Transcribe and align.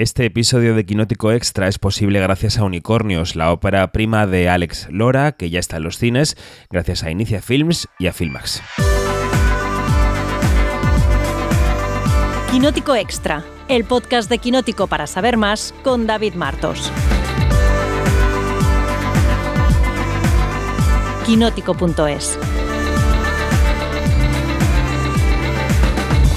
Este 0.00 0.24
episodio 0.24 0.74
de 0.74 0.86
Quinótico 0.86 1.30
Extra 1.30 1.68
es 1.68 1.78
posible 1.78 2.20
gracias 2.20 2.56
a 2.56 2.64
Unicornios, 2.64 3.36
la 3.36 3.52
ópera 3.52 3.92
prima 3.92 4.26
de 4.26 4.48
Alex 4.48 4.88
Lora, 4.90 5.32
que 5.32 5.50
ya 5.50 5.60
está 5.60 5.76
en 5.76 5.82
los 5.82 5.98
cines, 5.98 6.38
gracias 6.70 7.02
a 7.02 7.10
Inicia 7.10 7.42
Films 7.42 7.86
y 7.98 8.06
a 8.06 8.14
Filmax. 8.14 8.62
Quinótico 12.50 12.94
Extra, 12.94 13.44
el 13.68 13.84
podcast 13.84 14.30
de 14.30 14.38
Quinótico 14.38 14.86
para 14.86 15.06
saber 15.06 15.36
más 15.36 15.74
con 15.84 16.06
David 16.06 16.32
Martos. 16.32 16.90
Quinótico.es 21.26 22.38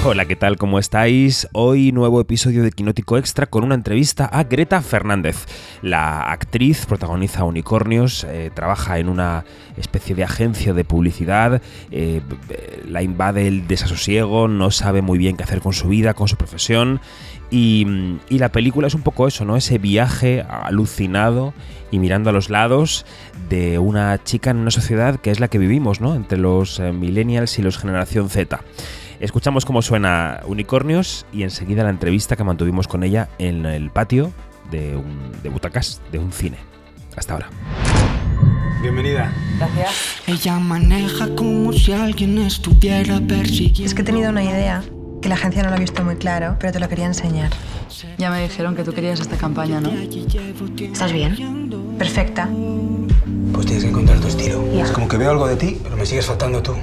Hola, 0.06 0.26
¿qué 0.26 0.36
tal? 0.36 0.58
¿Cómo 0.58 0.78
estáis? 0.78 1.48
Hoy 1.52 1.90
nuevo 1.90 2.20
episodio 2.20 2.62
de 2.62 2.72
Quinótico 2.72 3.16
Extra 3.16 3.46
con 3.46 3.64
una 3.64 3.74
entrevista 3.74 4.26
a 4.26 4.44
Greta 4.44 4.82
Fernández. 4.82 5.46
La 5.80 6.30
actriz 6.30 6.84
protagoniza 6.84 7.44
Unicornios, 7.44 8.24
eh, 8.24 8.50
trabaja 8.52 8.98
en 8.98 9.08
una 9.08 9.46
especie 9.78 10.14
de 10.14 10.22
agencia 10.22 10.74
de 10.74 10.84
publicidad, 10.84 11.62
eh, 11.90 12.20
la 12.86 13.02
invade 13.02 13.48
el 13.48 13.66
desasosiego, 13.66 14.46
no 14.46 14.70
sabe 14.70 15.00
muy 15.00 15.16
bien 15.16 15.38
qué 15.38 15.44
hacer 15.44 15.62
con 15.62 15.72
su 15.72 15.88
vida, 15.88 16.12
con 16.12 16.28
su 16.28 16.36
profesión. 16.36 17.00
Y, 17.50 17.86
y, 18.28 18.40
la 18.40 18.50
película 18.50 18.88
es 18.88 18.94
un 18.94 19.02
poco 19.02 19.26
eso, 19.26 19.46
¿no? 19.46 19.56
Ese 19.56 19.78
viaje 19.78 20.44
alucinado 20.48 21.54
y 21.90 21.98
mirando 21.98 22.28
a 22.28 22.32
los 22.34 22.50
lados 22.50 23.06
de 23.48 23.78
una 23.78 24.22
chica 24.22 24.50
en 24.50 24.58
una 24.58 24.70
sociedad 24.70 25.18
que 25.20 25.30
es 25.30 25.40
la 25.40 25.48
que 25.48 25.58
vivimos, 25.58 26.02
¿no? 26.02 26.14
Entre 26.14 26.36
los 26.36 26.78
eh, 26.78 26.92
millennials 26.92 27.58
y 27.58 27.62
los 27.62 27.78
generación 27.78 28.28
Z. 28.28 28.60
Escuchamos 29.20 29.64
cómo 29.64 29.82
suena 29.82 30.40
Unicornios 30.46 31.26
y 31.32 31.42
enseguida 31.42 31.84
la 31.84 31.90
entrevista 31.90 32.36
que 32.36 32.44
mantuvimos 32.44 32.88
con 32.88 33.04
ella 33.04 33.28
en 33.38 33.66
el 33.66 33.90
patio 33.90 34.32
de, 34.70 34.96
un, 34.96 35.32
de 35.42 35.48
butacas 35.48 36.00
de 36.10 36.18
un 36.18 36.32
cine. 36.32 36.58
Hasta 37.16 37.34
ahora. 37.34 37.48
Bienvenida. 38.82 39.32
Gracias. 39.58 40.20
Ella 40.26 40.58
maneja 40.58 41.34
como 41.36 41.72
si 41.72 41.92
alguien 41.92 42.38
estuviera 42.38 43.20
persiguiendo. 43.20 43.84
Es 43.84 43.94
que 43.94 44.02
he 44.02 44.04
tenido 44.04 44.30
una 44.30 44.42
idea 44.44 44.82
que 45.22 45.28
la 45.28 45.36
agencia 45.36 45.62
no 45.62 45.70
lo 45.70 45.76
ha 45.76 45.78
visto 45.78 46.04
muy 46.04 46.16
claro, 46.16 46.56
pero 46.60 46.72
te 46.72 46.80
lo 46.80 46.88
quería 46.88 47.06
enseñar. 47.06 47.50
Ya 48.18 48.30
me 48.30 48.42
dijeron 48.42 48.76
que 48.76 48.84
tú 48.84 48.92
querías 48.92 49.20
esta 49.20 49.36
campaña, 49.36 49.80
¿no? 49.80 49.90
¿Estás 49.90 51.12
bien? 51.12 51.96
Perfecta. 51.98 52.48
Pues 53.52 53.64
tienes 53.64 53.84
que 53.84 53.90
encontrar 53.90 54.20
tu 54.20 54.26
estilo. 54.26 54.62
Es 54.74 54.90
como 54.90 55.08
que 55.08 55.16
veo 55.16 55.30
algo 55.30 55.46
de 55.46 55.56
ti, 55.56 55.78
pero 55.82 55.96
me 55.96 56.04
sigues 56.04 56.26
faltando 56.26 56.62
tú. 56.62 56.74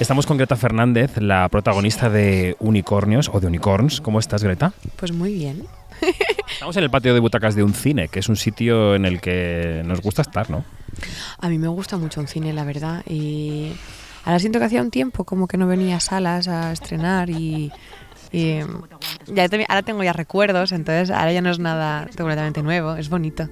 Estamos 0.00 0.26
con 0.26 0.38
Greta 0.38 0.56
Fernández, 0.56 1.18
la 1.18 1.48
protagonista 1.50 2.08
de 2.08 2.56
Unicornios 2.58 3.30
o 3.32 3.38
de 3.38 3.46
Unicorns. 3.46 4.00
¿Cómo 4.00 4.18
estás, 4.18 4.42
Greta? 4.42 4.72
Pues 4.96 5.12
muy 5.12 5.34
bien. 5.34 5.64
Estamos 6.52 6.76
en 6.78 6.84
el 6.84 6.90
patio 6.90 7.12
de 7.12 7.20
butacas 7.20 7.54
de 7.54 7.62
un 7.62 7.74
cine, 7.74 8.08
que 8.08 8.20
es 8.20 8.28
un 8.30 8.36
sitio 8.36 8.94
en 8.94 9.04
el 9.04 9.20
que 9.20 9.82
nos 9.84 10.00
gusta 10.00 10.22
estar, 10.22 10.48
¿no? 10.50 10.64
A 11.38 11.48
mí 11.50 11.58
me 11.58 11.68
gusta 11.68 11.98
mucho 11.98 12.20
un 12.20 12.28
cine, 12.28 12.52
la 12.54 12.64
verdad. 12.64 13.02
Y 13.06 13.72
ahora 14.24 14.38
siento 14.38 14.58
que 14.58 14.64
hacía 14.64 14.80
un 14.80 14.90
tiempo 14.90 15.24
como 15.24 15.46
que 15.46 15.58
no 15.58 15.66
venía 15.66 15.96
a 15.96 16.00
salas 16.00 16.48
a 16.48 16.72
estrenar 16.72 17.28
y, 17.28 17.70
y 18.32 18.58
ya 19.26 19.48
te- 19.50 19.66
ahora 19.68 19.82
tengo 19.82 20.02
ya 20.02 20.14
recuerdos, 20.14 20.72
entonces 20.72 21.10
ahora 21.10 21.32
ya 21.32 21.42
no 21.42 21.50
es 21.50 21.58
nada 21.58 22.06
completamente 22.16 22.62
nuevo, 22.62 22.96
es 22.96 23.10
bonito. 23.10 23.48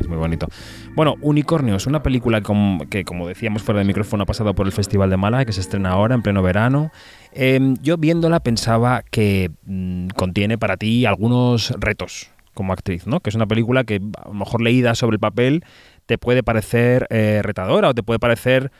Es 0.00 0.08
muy 0.08 0.16
bonito. 0.16 0.48
Bueno, 0.94 1.16
Unicornios, 1.22 1.88
una 1.88 2.04
película 2.04 2.40
que, 2.88 3.04
como 3.04 3.26
decíamos 3.26 3.62
fuera 3.64 3.80
de 3.80 3.84
micrófono, 3.84 4.22
ha 4.22 4.26
pasado 4.26 4.54
por 4.54 4.66
el 4.66 4.72
Festival 4.72 5.10
de 5.10 5.16
Málaga, 5.16 5.44
que 5.44 5.52
se 5.52 5.60
estrena 5.60 5.90
ahora, 5.90 6.14
en 6.14 6.22
pleno 6.22 6.40
verano. 6.40 6.92
Eh, 7.32 7.74
yo 7.82 7.96
viéndola 7.96 8.38
pensaba 8.38 9.02
que 9.02 9.50
mm, 9.66 10.08
contiene 10.10 10.56
para 10.56 10.76
ti 10.76 11.04
algunos 11.04 11.72
retos 11.80 12.30
como 12.54 12.72
actriz, 12.72 13.08
¿no? 13.08 13.18
Que 13.18 13.30
es 13.30 13.34
una 13.34 13.46
película 13.46 13.82
que 13.82 13.96
a 13.96 14.28
lo 14.28 14.34
mejor 14.34 14.62
leída 14.62 14.94
sobre 14.94 15.16
el 15.16 15.20
papel 15.20 15.64
te 16.06 16.16
puede 16.16 16.44
parecer 16.44 17.08
eh, 17.10 17.40
retadora 17.42 17.88
o 17.88 17.94
te 17.94 18.04
puede 18.04 18.20
parecer 18.20 18.70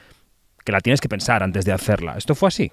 que 0.65 0.71
la 0.71 0.81
tienes 0.81 1.01
que 1.01 1.09
pensar 1.09 1.43
antes 1.43 1.65
de 1.65 1.73
hacerla. 1.73 2.15
¿Esto 2.17 2.37
fue 2.37 2.47
así? 2.47 2.71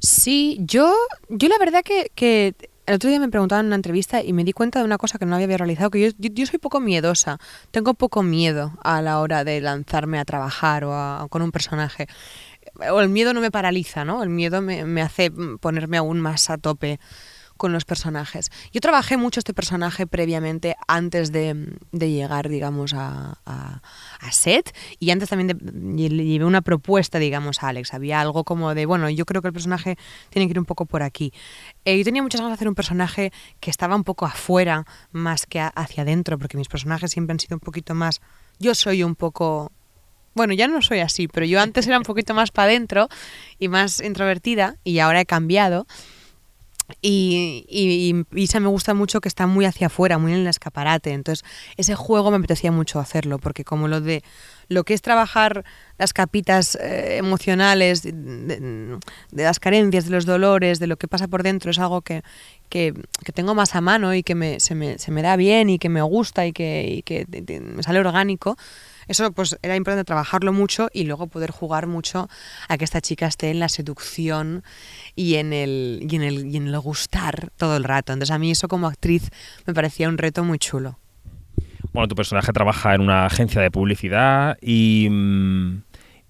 Sí, 0.00 0.58
yo, 0.60 0.92
yo 1.30 1.48
la 1.48 1.56
verdad 1.58 1.82
que 1.82 2.54
el 2.86 2.94
otro 2.94 3.08
día 3.10 3.18
me 3.18 3.28
preguntaban 3.28 3.64
en 3.64 3.68
una 3.68 3.76
entrevista 3.76 4.22
y 4.22 4.32
me 4.32 4.44
di 4.44 4.52
cuenta 4.52 4.78
de 4.78 4.84
una 4.84 4.98
cosa 4.98 5.18
que 5.18 5.26
no 5.26 5.36
había 5.36 5.56
realizado, 5.56 5.90
que 5.90 6.10
yo, 6.10 6.16
yo, 6.18 6.46
soy 6.46 6.58
poco 6.58 6.80
miedosa, 6.80 7.38
tengo 7.70 7.94
poco 7.94 8.22
miedo 8.22 8.72
a 8.82 9.00
la 9.00 9.20
hora 9.20 9.44
de 9.44 9.60
lanzarme 9.60 10.18
a 10.18 10.24
trabajar 10.24 10.84
o, 10.84 10.92
a- 10.94 11.26
con 11.30 11.42
un 11.42 11.50
personaje. 11.50 12.06
O 12.90 13.00
el 13.00 13.08
miedo 13.08 13.32
no 13.32 13.40
me 13.40 13.50
paraliza, 13.50 14.04
¿no? 14.04 14.22
El 14.22 14.30
miedo 14.30 14.60
me, 14.60 14.84
me 14.84 15.00
hace 15.02 15.30
ponerme 15.60 15.96
aún 15.96 16.20
más 16.20 16.50
a 16.50 16.58
tope 16.58 16.98
con 17.56 17.72
los 17.72 17.84
personajes. 17.84 18.50
Yo 18.72 18.80
trabajé 18.80 19.16
mucho 19.16 19.40
este 19.40 19.54
personaje 19.54 20.06
previamente 20.06 20.76
antes 20.88 21.32
de, 21.32 21.76
llegar, 21.92 22.48
digamos, 22.48 22.94
a, 22.94 23.38
set 24.30 24.74
y 24.98 25.10
antes 25.10 25.28
también 25.28 25.48
de, 25.48 26.08
le 26.08 26.24
llevé 26.24 26.44
una 26.44 26.62
propuesta, 26.62 27.18
digamos, 27.18 27.62
a 27.62 27.68
Alex. 27.68 27.94
Había 27.94 28.20
algo 28.20 28.44
como 28.44 28.74
de, 28.74 28.86
bueno, 28.86 29.08
yo 29.10 29.24
creo 29.26 29.42
que 29.42 29.48
el 29.48 29.54
personaje 29.54 29.96
tiene 30.30 30.46
que 30.46 30.52
ir 30.52 30.58
un 30.58 30.64
poco 30.64 30.86
por 30.86 31.02
aquí. 31.02 31.32
Eh, 31.84 31.96
yo 31.98 32.04
tenía 32.04 32.22
muchas 32.22 32.40
ganas 32.40 32.52
de 32.52 32.54
hacer 32.54 32.68
un 32.68 32.74
personaje 32.74 33.32
que 33.60 33.70
estaba 33.70 33.94
un 33.96 34.04
poco 34.04 34.26
afuera 34.26 34.86
más 35.12 35.46
que 35.46 35.60
hacia 35.60 36.02
adentro, 36.02 36.38
porque 36.38 36.56
mis 36.56 36.68
personajes 36.68 37.12
siempre 37.12 37.32
han 37.32 37.40
sido 37.40 37.56
un 37.56 37.60
poquito 37.60 37.94
más... 37.94 38.20
Yo 38.58 38.74
soy 38.74 39.02
un 39.02 39.14
poco 39.16 39.72
bueno, 40.34 40.52
ya 40.52 40.66
no 40.66 40.82
soy 40.82 40.98
así, 40.98 41.28
pero 41.28 41.46
yo 41.46 41.60
antes 41.60 41.86
era 41.86 41.96
un 41.96 42.02
poquito 42.02 42.34
más 42.34 42.50
para 42.50 42.66
adentro 42.66 43.08
y 43.58 43.68
más 43.68 44.00
introvertida 44.00 44.76
y 44.82 44.98
ahora 44.98 45.20
he 45.20 45.26
cambiado. 45.26 45.86
Y, 47.02 47.66
y, 47.68 48.14
y 48.38 48.42
Isa 48.42 48.60
me 48.60 48.68
gusta 48.68 48.94
mucho 48.94 49.20
que 49.20 49.28
está 49.28 49.46
muy 49.46 49.64
hacia 49.64 49.88
afuera, 49.88 50.18
muy 50.18 50.32
en 50.32 50.38
el 50.40 50.46
escaparate. 50.46 51.12
Entonces, 51.12 51.44
ese 51.76 51.94
juego 51.94 52.30
me 52.30 52.38
apetecía 52.38 52.72
mucho 52.72 52.98
hacerlo, 53.00 53.38
porque 53.38 53.64
como 53.64 53.88
lo 53.88 54.00
de 54.00 54.22
lo 54.68 54.84
que 54.84 54.94
es 54.94 55.02
trabajar 55.02 55.64
las 55.98 56.14
capitas 56.14 56.76
eh, 56.80 57.18
emocionales, 57.18 58.02
de, 58.02 58.12
de- 58.12 58.98
de 59.30 59.42
las 59.44 59.60
carencias, 59.60 60.06
de 60.06 60.10
los 60.10 60.24
dolores, 60.24 60.78
de 60.78 60.86
lo 60.86 60.96
que 60.96 61.06
pasa 61.08 61.28
por 61.28 61.42
dentro, 61.42 61.70
es 61.70 61.78
algo 61.78 62.00
que, 62.00 62.22
que, 62.70 62.94
que 63.24 63.32
tengo 63.32 63.54
más 63.54 63.74
a 63.74 63.80
mano 63.82 64.14
y 64.14 64.22
que 64.22 64.34
me, 64.34 64.60
se, 64.60 64.74
me, 64.74 64.98
se 64.98 65.10
me 65.10 65.20
da 65.22 65.36
bien 65.36 65.68
y 65.68 65.78
que 65.78 65.90
me 65.90 66.00
gusta 66.02 66.46
y 66.46 66.52
que, 66.52 66.86
y 66.88 67.02
que 67.02 67.26
te- 67.26 67.60
me 67.60 67.82
sale 67.82 68.00
orgánico. 68.00 68.56
Eso 69.08 69.32
pues 69.32 69.58
era 69.62 69.76
importante 69.76 70.04
trabajarlo 70.04 70.52
mucho 70.52 70.88
y 70.92 71.04
luego 71.04 71.26
poder 71.26 71.50
jugar 71.50 71.86
mucho 71.86 72.28
a 72.68 72.78
que 72.78 72.84
esta 72.84 73.00
chica 73.00 73.26
esté 73.26 73.50
en 73.50 73.60
la 73.60 73.68
seducción 73.68 74.62
y 75.14 75.36
en 75.36 75.52
el, 75.52 76.06
y 76.08 76.16
en 76.16 76.22
el, 76.22 76.46
y 76.46 76.56
en 76.56 76.68
el 76.68 76.80
gustar 76.80 77.50
todo 77.56 77.76
el 77.76 77.84
rato. 77.84 78.12
Entonces 78.12 78.34
a 78.34 78.38
mí 78.38 78.50
eso 78.50 78.68
como 78.68 78.86
actriz 78.86 79.30
me 79.66 79.74
parecía 79.74 80.08
un 80.08 80.18
reto 80.18 80.44
muy 80.44 80.58
chulo. 80.58 80.98
Bueno, 81.92 82.08
tu 82.08 82.16
personaje 82.16 82.52
trabaja 82.52 82.94
en 82.94 83.02
una 83.02 83.26
agencia 83.26 83.60
de 83.60 83.70
publicidad 83.70 84.58
y, 84.60 85.08
mm, 85.08 85.82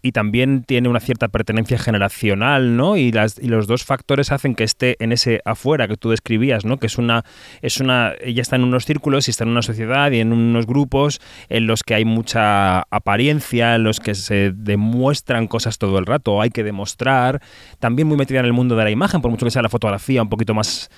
y 0.05 0.13
también 0.13 0.65
tiene 0.65 0.91
una 0.91 1.01
cierta 1.01 1.29
pertenencia 1.29 1.79
generacional, 1.79 2.77
¿no? 2.77 2.99
Y, 2.99 3.11
las, 3.11 3.39
y 3.39 3.49
los 3.49 3.67
dos 3.67 3.85
factores 3.85 4.33
hacen 4.33 4.55
que 4.55 4.63
esté 4.63 5.03
en 5.03 5.13
ese 5.13 5.41
afuera 5.47 5.89
que 5.89 5.97
tú 5.97 6.11
describías, 6.11 6.67
¿no? 6.67 6.77
Que 6.77 6.89
es 6.89 6.99
una, 6.99 7.25
es 7.63 7.81
una, 7.81 8.13
ella 8.21 8.43
está 8.43 8.57
en 8.57 8.65
unos 8.65 8.85
círculos 8.85 9.29
y 9.29 9.31
está 9.31 9.45
en 9.45 9.51
una 9.51 9.63
sociedad 9.63 10.13
y 10.13 10.21
en 10.21 10.35
unos 10.35 10.67
grupos 10.67 11.23
en 11.49 11.67
los 11.67 11.83
que 11.83 11.95
hay 11.95 12.05
mucha 12.05 12.81
apariencia, 12.91 13.77
en 13.77 13.85
los 13.85 13.99
que 13.99 14.15
se 14.15 14.53
demuestran 14.55 15.47
cosas 15.47 15.79
todo 15.79 15.99
el 15.99 16.05
rato, 16.05 16.43
hay 16.43 16.51
que 16.51 16.65
demostrar, 16.65 17.41
también 17.79 18.07
muy 18.07 18.19
metida 18.19 18.41
en 18.41 18.45
el 18.45 18.53
mundo 18.53 18.77
de 18.77 18.85
la 18.85 18.91
imagen, 18.91 19.23
por 19.23 19.31
mucho 19.31 19.47
que 19.47 19.53
sea 19.53 19.63
la 19.63 19.71
fotografía 19.71 20.21
un 20.21 20.29
poquito 20.29 20.53
más 20.53 20.91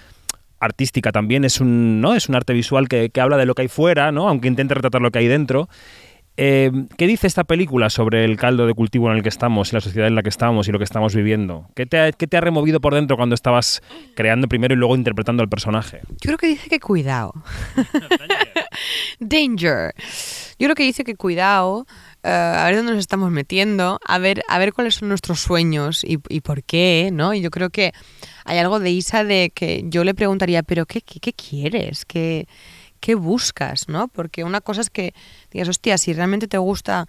artística 0.58 1.12
también 1.12 1.44
es 1.44 1.60
un 1.60 2.00
no 2.00 2.14
es 2.14 2.30
un 2.30 2.34
arte 2.34 2.54
visual 2.54 2.88
que, 2.88 3.10
que 3.10 3.20
habla 3.20 3.36
de 3.36 3.44
lo 3.44 3.54
que 3.54 3.62
hay 3.62 3.68
fuera 3.68 4.10
no 4.10 4.26
aunque 4.26 4.48
intente 4.48 4.72
retratar 4.72 5.02
lo 5.02 5.10
que 5.10 5.18
hay 5.18 5.28
dentro 5.28 5.68
Eh, 6.36 6.70
¿Qué 6.98 7.06
dice 7.06 7.26
esta 7.26 7.44
película 7.44 7.88
sobre 7.88 8.24
el 8.24 8.36
caldo 8.36 8.66
de 8.66 8.74
cultivo 8.74 9.10
en 9.10 9.16
el 9.16 9.22
que 9.22 9.28
estamos, 9.28 9.72
y 9.72 9.74
la 9.74 9.80
sociedad 9.80 10.06
en 10.06 10.14
la 10.14 10.22
que 10.22 10.28
estamos 10.28 10.68
y 10.68 10.72
lo 10.72 10.78
que 10.78 10.84
estamos 10.84 11.14
viviendo? 11.14 11.68
¿Qué 11.74 11.86
te 11.86 12.36
ha, 12.36 12.40
removido 12.40 12.80
por 12.80 12.94
dentro 12.94 13.16
cuando 13.16 13.34
estabas 13.34 13.82
creando 14.14 14.46
primero 14.48 14.74
y 14.74 14.76
luego 14.76 14.96
interpretando 14.96 15.42
al 15.42 15.48
personaje? 15.48 16.00
Yo 16.08 16.16
creo 16.28 16.38
que 16.38 16.48
dice 16.48 16.68
que 16.68 16.80
cuidado. 16.80 17.32
Danger. 19.20 19.94
Yo 20.58 20.66
creo 20.66 20.74
que 20.74 20.82
dice 20.82 21.04
que 21.04 21.14
cuidado, 21.14 21.86
eh, 22.22 22.28
a 22.28 22.64
ver 22.66 22.76
dónde 22.76 22.92
nos 22.92 23.00
estamos 23.00 23.30
metiendo, 23.30 23.98
a 24.06 24.18
ver, 24.18 24.42
a 24.48 24.58
ver 24.58 24.72
cuáles 24.72 24.96
son 24.96 25.08
nuestros 25.08 25.40
sueños 25.40 26.04
y, 26.04 26.18
y 26.28 26.40
por 26.40 26.62
qué, 26.62 27.10
¿no? 27.12 27.32
Y 27.32 27.40
yo 27.40 27.50
creo 27.50 27.70
que 27.70 27.92
hay 28.44 28.58
algo 28.58 28.78
de 28.78 28.90
Isa 28.90 29.24
de 29.24 29.50
que 29.54 29.84
yo 29.86 30.04
le 30.04 30.14
preguntaría, 30.14 30.62
pero 30.62 30.86
¿qué, 30.86 31.00
qué, 31.00 31.18
qué 31.20 31.32
quieres? 31.32 32.04
¿Qué, 32.04 32.46
¿Qué 33.06 33.14
buscas? 33.14 33.88
¿no? 33.88 34.08
Porque 34.08 34.42
una 34.42 34.60
cosa 34.60 34.80
es 34.80 34.90
que 34.90 35.14
digas, 35.52 35.68
hostia, 35.68 35.96
si 35.96 36.12
realmente 36.12 36.48
te 36.48 36.58
gusta 36.58 37.06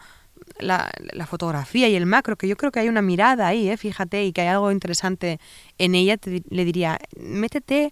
la, 0.60 0.92
fotografía 1.26 1.90
y 1.90 1.96
el 1.96 2.06
macro, 2.06 2.36
que 2.36 2.48
yo 2.48 2.56
creo 2.56 2.72
que 2.72 2.80
hay 2.80 2.88
una 2.88 3.02
mirada 3.02 3.48
ahí, 3.48 3.68
¿eh? 3.68 3.78
fíjate, 3.78 4.24
y 4.24 4.32
que 4.32 4.42
hay 4.42 4.50
algo 4.50 4.72
interesante 4.72 5.40
en 5.80 5.96
ella, 5.96 6.18
te 6.18 6.44
le 6.48 6.66
diría, 6.66 7.00
métete 7.20 7.92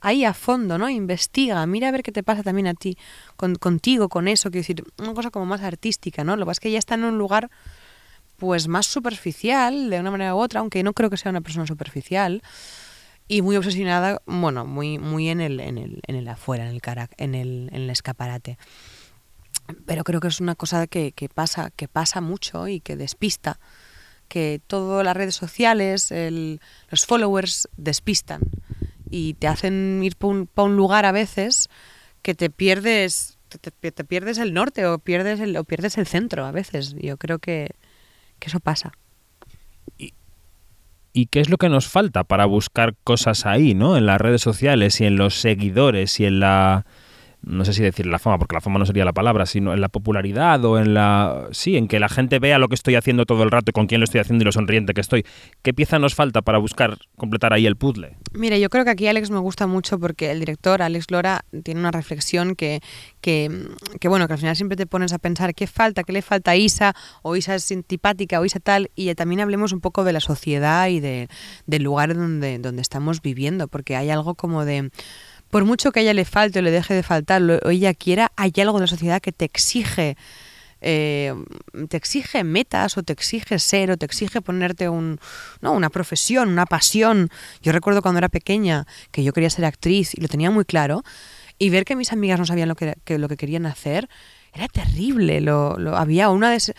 ahí 0.00 0.24
a 0.24 0.32
fondo, 0.32 0.78
¿no? 0.78 0.88
Investiga, 0.88 1.66
mira 1.66 1.88
a 1.88 1.90
ver 1.90 2.02
qué 2.02 2.10
te 2.10 2.22
pasa 2.22 2.42
también 2.42 2.68
a 2.68 2.72
ti, 2.72 2.96
con, 3.36 3.56
contigo, 3.56 4.08
con 4.08 4.28
eso, 4.28 4.50
quiero 4.50 4.62
decir, 4.62 4.84
una 4.96 5.12
cosa 5.12 5.28
como 5.28 5.44
más 5.44 5.60
artística, 5.60 6.24
¿no? 6.24 6.36
Lo 6.36 6.46
que 6.46 6.52
pasa 6.52 6.52
es 6.52 6.60
que 6.60 6.68
ella 6.70 6.78
está 6.78 6.94
en 6.94 7.04
un 7.04 7.18
lugar 7.18 7.50
pues 8.38 8.66
más 8.66 8.86
superficial, 8.86 9.90
de 9.90 10.00
una 10.00 10.10
manera 10.10 10.34
u 10.34 10.38
otra, 10.38 10.60
aunque 10.60 10.82
no 10.82 10.94
creo 10.94 11.10
que 11.10 11.18
sea 11.18 11.28
una 11.28 11.42
persona 11.42 11.66
superficial. 11.66 12.42
Y 13.28 13.42
muy 13.42 13.56
obsesionada, 13.56 14.20
bueno, 14.26 14.66
muy, 14.66 14.98
muy 14.98 15.28
en 15.28 15.40
el, 15.40 15.60
en 15.60 15.78
el, 15.78 16.00
en 16.06 16.16
el 16.16 16.28
afuera, 16.28 16.64
en 16.64 16.70
el, 16.70 16.80
cara, 16.82 17.08
en 17.16 17.34
el, 17.34 17.68
en 17.72 17.82
el 17.82 17.90
escaparate. 17.90 18.58
Pero 19.86 20.04
creo 20.04 20.20
que 20.20 20.28
es 20.28 20.40
una 20.40 20.54
cosa 20.54 20.86
que, 20.86 21.12
que 21.12 21.28
pasa, 21.28 21.70
que 21.70 21.88
pasa 21.88 22.20
mucho 22.20 22.68
y 22.68 22.80
que 22.80 22.96
despista, 22.96 23.58
que 24.28 24.60
todas 24.66 25.04
las 25.04 25.16
redes 25.16 25.34
sociales, 25.34 26.10
el, 26.10 26.60
los 26.90 27.06
followers 27.06 27.68
despistan 27.76 28.40
y 29.10 29.34
te 29.34 29.46
hacen 29.46 30.00
ir 30.02 30.16
para 30.16 30.32
un, 30.32 30.46
pa 30.46 30.62
un 30.62 30.76
lugar 30.76 31.04
a 31.04 31.12
veces 31.12 31.68
que 32.22 32.34
te 32.34 32.50
pierdes 32.50 33.38
te, 33.48 33.70
te- 33.90 34.04
pierdes 34.04 34.38
el 34.38 34.54
norte 34.54 34.86
o 34.86 34.98
pierdes 34.98 35.38
el, 35.40 35.56
o 35.58 35.64
pierdes 35.64 35.98
el 35.98 36.06
centro 36.06 36.46
a 36.46 36.52
veces. 36.52 36.94
Yo 36.98 37.18
creo 37.18 37.38
que, 37.38 37.72
que 38.38 38.48
eso 38.48 38.60
pasa. 38.60 38.92
¿Y 41.12 41.26
qué 41.26 41.40
es 41.40 41.50
lo 41.50 41.58
que 41.58 41.68
nos 41.68 41.88
falta 41.88 42.24
para 42.24 42.46
buscar 42.46 42.94
cosas 43.04 43.44
ahí, 43.44 43.74
¿no? 43.74 43.96
En 43.96 44.06
las 44.06 44.20
redes 44.20 44.40
sociales 44.40 45.00
y 45.00 45.04
en 45.04 45.16
los 45.16 45.34
seguidores 45.34 46.18
y 46.20 46.24
en 46.24 46.40
la 46.40 46.86
no 47.44 47.64
sé 47.64 47.72
si 47.72 47.82
decir 47.82 48.06
la 48.06 48.18
fama, 48.18 48.38
porque 48.38 48.54
la 48.54 48.60
fama 48.60 48.78
no 48.78 48.86
sería 48.86 49.04
la 49.04 49.12
palabra, 49.12 49.46
sino 49.46 49.74
en 49.74 49.80
la 49.80 49.88
popularidad 49.88 50.64
o 50.64 50.78
en 50.78 50.94
la 50.94 51.48
sí, 51.50 51.76
en 51.76 51.88
que 51.88 51.98
la 51.98 52.08
gente 52.08 52.38
vea 52.38 52.58
lo 52.58 52.68
que 52.68 52.74
estoy 52.74 52.94
haciendo 52.94 53.26
todo 53.26 53.42
el 53.42 53.50
rato 53.50 53.70
y 53.70 53.72
con 53.72 53.86
quién 53.86 54.00
lo 54.00 54.04
estoy 54.04 54.20
haciendo 54.20 54.42
y 54.42 54.46
lo 54.46 54.52
sonriente 54.52 54.94
que 54.94 55.00
estoy. 55.00 55.26
¿Qué 55.62 55.74
pieza 55.74 55.98
nos 55.98 56.14
falta 56.14 56.42
para 56.42 56.58
buscar 56.58 56.98
completar 57.16 57.52
ahí 57.52 57.66
el 57.66 57.76
puzzle? 57.76 58.16
Mira, 58.32 58.56
yo 58.58 58.68
creo 58.70 58.84
que 58.84 58.90
aquí 58.90 59.08
Alex 59.08 59.30
me 59.30 59.38
gusta 59.38 59.66
mucho 59.66 59.98
porque 59.98 60.30
el 60.30 60.38
director, 60.38 60.82
Alex 60.82 61.10
Lora, 61.10 61.44
tiene 61.64 61.80
una 61.80 61.90
reflexión 61.90 62.54
que, 62.54 62.80
que, 63.20 63.50
bueno, 64.04 64.26
que 64.28 64.34
al 64.34 64.38
final 64.38 64.54
siempre 64.54 64.76
te 64.76 64.86
pones 64.86 65.12
a 65.12 65.18
pensar 65.18 65.54
qué 65.54 65.66
falta, 65.66 66.04
qué 66.04 66.12
le 66.12 66.22
falta 66.22 66.52
a 66.52 66.56
Isa, 66.56 66.94
o 67.22 67.34
Isa 67.34 67.56
es 67.56 67.70
antipática, 67.72 68.40
o 68.40 68.44
Isa 68.44 68.60
tal, 68.60 68.90
y 68.94 69.12
también 69.14 69.40
hablemos 69.40 69.72
un 69.72 69.80
poco 69.80 70.04
de 70.04 70.12
la 70.12 70.20
sociedad 70.20 70.88
y 70.88 71.00
de, 71.00 71.28
del 71.66 71.82
lugar 71.82 72.14
donde, 72.14 72.58
donde 72.58 72.82
estamos 72.82 73.20
viviendo, 73.20 73.66
porque 73.68 73.96
hay 73.96 74.10
algo 74.10 74.34
como 74.34 74.64
de 74.64 74.90
por 75.52 75.66
mucho 75.66 75.92
que 75.92 76.00
a 76.00 76.02
ella 76.02 76.14
le 76.14 76.24
falte 76.24 76.60
o 76.60 76.62
le 76.62 76.70
deje 76.70 76.94
de 76.94 77.02
faltar 77.02 77.42
o 77.42 77.68
ella 77.68 77.92
quiera, 77.92 78.32
hay 78.36 78.54
algo 78.56 78.78
en 78.78 78.80
la 78.80 78.86
sociedad 78.86 79.20
que 79.20 79.32
te 79.32 79.44
exige 79.44 80.16
eh, 80.80 81.34
te 81.90 81.96
exige 81.98 82.42
metas 82.42 82.96
o 82.96 83.02
te 83.02 83.12
exige 83.12 83.58
ser 83.58 83.90
o 83.90 83.98
te 83.98 84.06
exige 84.06 84.40
ponerte 84.40 84.88
un, 84.88 85.20
no, 85.60 85.72
una 85.72 85.90
profesión, 85.90 86.48
una 86.48 86.64
pasión. 86.64 87.28
Yo 87.60 87.70
recuerdo 87.72 88.00
cuando 88.00 88.16
era 88.16 88.30
pequeña 88.30 88.86
que 89.10 89.22
yo 89.22 89.34
quería 89.34 89.50
ser 89.50 89.66
actriz 89.66 90.14
y 90.14 90.22
lo 90.22 90.28
tenía 90.28 90.50
muy 90.50 90.64
claro 90.64 91.02
y 91.58 91.68
ver 91.68 91.84
que 91.84 91.96
mis 91.96 92.12
amigas 92.12 92.38
no 92.38 92.46
sabían 92.46 92.70
lo 92.70 92.74
que, 92.74 92.96
lo 93.06 93.28
que 93.28 93.36
querían 93.36 93.66
hacer 93.66 94.08
era 94.54 94.68
terrible. 94.68 95.42
Lo, 95.42 95.76
lo, 95.76 95.98
había, 95.98 96.30
una 96.30 96.50
de, 96.50 96.74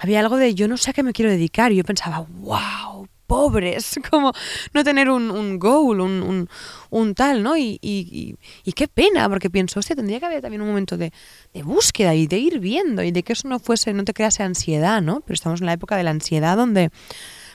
había 0.00 0.20
algo 0.20 0.36
de 0.36 0.54
yo 0.54 0.68
no 0.68 0.76
sé 0.76 0.90
a 0.90 0.92
qué 0.92 1.02
me 1.02 1.14
quiero 1.14 1.30
dedicar 1.30 1.72
y 1.72 1.76
yo 1.76 1.84
pensaba, 1.84 2.26
wow, 2.28 3.08
pobres, 3.28 4.00
como 4.10 4.32
no 4.72 4.82
tener 4.82 5.08
un, 5.10 5.58
goal, 5.60 6.00
un, 6.00 6.48
un, 6.90 7.14
tal, 7.14 7.44
¿no? 7.44 7.56
Y, 7.56 7.78
y, 7.80 8.34
y, 8.64 8.72
qué 8.72 8.88
pena, 8.88 9.28
porque 9.28 9.50
pienso, 9.50 9.78
hostia, 9.78 9.94
tendría 9.94 10.18
que 10.18 10.26
haber 10.26 10.40
también 10.40 10.62
un 10.62 10.68
momento 10.68 10.96
de, 10.96 11.12
de, 11.54 11.62
búsqueda 11.62 12.14
y 12.14 12.26
de 12.26 12.38
ir 12.38 12.58
viendo 12.58 13.04
y 13.04 13.12
de 13.12 13.22
que 13.22 13.34
eso 13.34 13.46
no 13.46 13.60
fuese, 13.60 13.92
no 13.92 14.02
te 14.04 14.14
crease 14.14 14.42
ansiedad, 14.42 15.00
¿no? 15.00 15.20
Pero 15.20 15.34
estamos 15.34 15.60
en 15.60 15.66
la 15.66 15.74
época 15.74 15.96
de 15.96 16.02
la 16.02 16.10
ansiedad 16.10 16.56
donde 16.56 16.90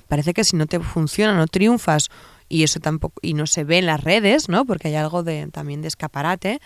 parece 0.08 0.34
que 0.34 0.44
si 0.44 0.56
no 0.56 0.68
te 0.68 0.80
funciona, 0.80 1.36
no 1.36 1.48
triunfas 1.48 2.10
y 2.48 2.64
eso 2.64 2.80
tampoco, 2.80 3.20
y 3.24 3.34
no 3.34 3.48
se 3.48 3.64
ve 3.64 3.80
en 3.80 3.88
las 3.88 4.04
redes, 4.04 4.48
¿no? 4.48 4.66
Porque 4.66 4.90
hay 4.90 4.96
algo 4.96 5.24
de, 5.24 5.48
también 5.48 5.81
de 5.81 5.88
escaparate, 5.88 6.62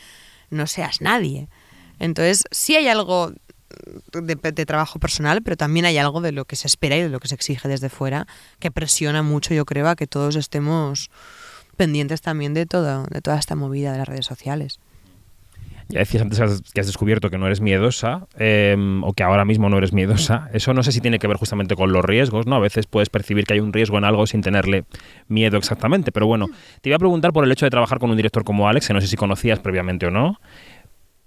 no 0.50 0.68
seas 0.68 1.02
nadie. 1.02 1.48
Entonces, 1.98 2.44
sí 2.52 2.76
hay 2.76 2.90
algo 2.90 3.32
de, 4.14 4.66
trabajo 4.66 5.00
personal, 5.00 5.42
pero 5.42 5.58
también 5.58 5.86
hay 5.86 5.98
algo 5.98 6.22
de 6.22 6.32
lo 6.32 6.46
que 6.46 6.56
se 6.56 6.68
espera 6.68 6.98
y 6.98 7.02
de 7.02 7.10
lo 7.10 7.20
que 7.20 7.28
se 7.28 7.36
exige 7.36 7.68
desde 7.68 7.90
fuera 7.90 8.28
que 8.60 8.72
presiona 8.72 9.24
mucho, 9.24 9.54
yo 9.54 9.66
creo, 9.66 9.88
a 9.90 9.96
que 9.96 10.08
todos 10.08 10.36
estemos 10.36 11.10
pendientes 11.76 12.22
también 12.22 12.54
de, 12.54 12.66
todo, 12.66 13.06
de 13.10 13.22
toda 13.22 13.38
esta 13.38 13.56
movida 13.56 13.92
de 13.92 14.00
las 14.00 14.08
redes 14.08 14.26
sociales. 14.26 14.80
Ya 15.90 16.00
decías 16.00 16.22
antes 16.22 16.64
que 16.74 16.82
has 16.82 16.88
descubierto 16.88 17.30
que 17.30 17.38
no 17.38 17.46
eres 17.46 17.62
miedosa 17.62 18.28
eh, 18.38 18.76
o 19.04 19.14
que 19.14 19.24
ahora 19.24 19.46
mismo 19.46 19.70
no 19.70 19.78
eres 19.78 19.94
miedosa. 19.94 20.50
Eso 20.52 20.74
no 20.74 20.84
sé 20.84 20.92
si 20.92 21.00
tiene 21.00 21.18
que 21.18 21.28
ver 21.28 21.38
justamente 21.38 21.76
con 21.76 21.94
los 21.94 22.04
riesgos, 22.04 22.46
¿no? 22.46 22.58
A 22.58 22.60
veces 22.60 22.88
puedes 22.88 23.10
percibir 23.10 23.46
que 23.46 23.54
hay 23.54 23.62
un 23.62 23.72
riesgo 23.72 23.98
en 23.98 24.04
algo 24.04 24.28
sin 24.28 24.42
tenerle 24.42 24.84
miedo 25.30 25.58
exactamente. 25.58 26.12
Pero 26.12 26.28
bueno, 26.28 26.48
te 26.82 26.90
iba 26.90 26.98
a 26.98 27.00
preguntar 27.00 27.32
por 27.32 27.46
el 27.46 27.52
hecho 27.54 27.66
de 27.66 27.70
trabajar 27.70 28.00
con 28.00 28.10
un 28.10 28.18
director 28.18 28.44
como 28.44 28.68
Alex, 28.68 28.88
que 28.88 28.94
no 28.94 29.00
sé 29.00 29.08
si 29.08 29.16
conocías 29.16 29.60
previamente 29.60 30.08
o 30.08 30.12
no, 30.12 30.42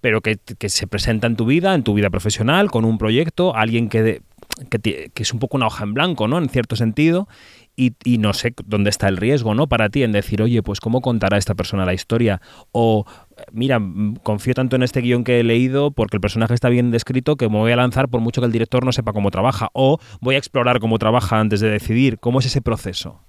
pero 0.00 0.20
que, 0.20 0.36
que 0.36 0.68
se 0.68 0.86
presenta 0.86 1.26
en 1.26 1.36
tu 1.36 1.46
vida, 1.46 1.74
en 1.74 1.82
tu 1.82 1.94
vida 1.94 2.10
profesional, 2.10 2.70
con 2.70 2.84
un 2.84 2.98
proyecto, 2.98 3.54
alguien 3.54 3.88
que, 3.88 4.02
de, 4.02 4.22
que, 4.68 5.10
es 5.14 5.32
un 5.32 5.38
poco 5.38 5.56
una 5.56 5.66
hoja 5.66 5.84
en 5.84 5.94
blanco, 5.94 6.28
¿no? 6.28 6.38
En 6.38 6.48
cierto 6.48 6.76
sentido. 6.76 7.28
Y, 7.76 7.94
y, 8.04 8.18
no 8.18 8.34
sé 8.34 8.52
dónde 8.66 8.90
está 8.90 9.08
el 9.08 9.16
riesgo, 9.16 9.54
¿no? 9.54 9.66
Para 9.66 9.88
ti 9.88 10.02
en 10.02 10.12
decir, 10.12 10.42
oye, 10.42 10.62
pues 10.62 10.80
cómo 10.80 11.00
contará 11.00 11.38
esta 11.38 11.54
persona 11.54 11.86
la 11.86 11.94
historia. 11.94 12.42
O, 12.72 13.06
mira, 13.52 13.80
confío 14.22 14.52
tanto 14.52 14.76
en 14.76 14.82
este 14.82 15.00
guion 15.00 15.24
que 15.24 15.40
he 15.40 15.44
leído 15.44 15.90
porque 15.90 16.16
el 16.16 16.20
personaje 16.20 16.52
está 16.52 16.68
bien 16.68 16.90
descrito 16.90 17.36
que 17.36 17.48
me 17.48 17.56
voy 17.56 17.72
a 17.72 17.76
lanzar 17.76 18.08
por 18.08 18.20
mucho 18.20 18.42
que 18.42 18.46
el 18.46 18.52
director 18.52 18.84
no 18.84 18.92
sepa 18.92 19.12
cómo 19.12 19.30
trabaja. 19.30 19.70
O 19.72 19.98
voy 20.20 20.34
a 20.34 20.38
explorar 20.38 20.80
cómo 20.80 20.98
trabaja 20.98 21.40
antes 21.40 21.60
de 21.60 21.70
decidir. 21.70 22.18
¿Cómo 22.18 22.40
es 22.40 22.46
ese 22.46 22.60
proceso? 22.60 23.20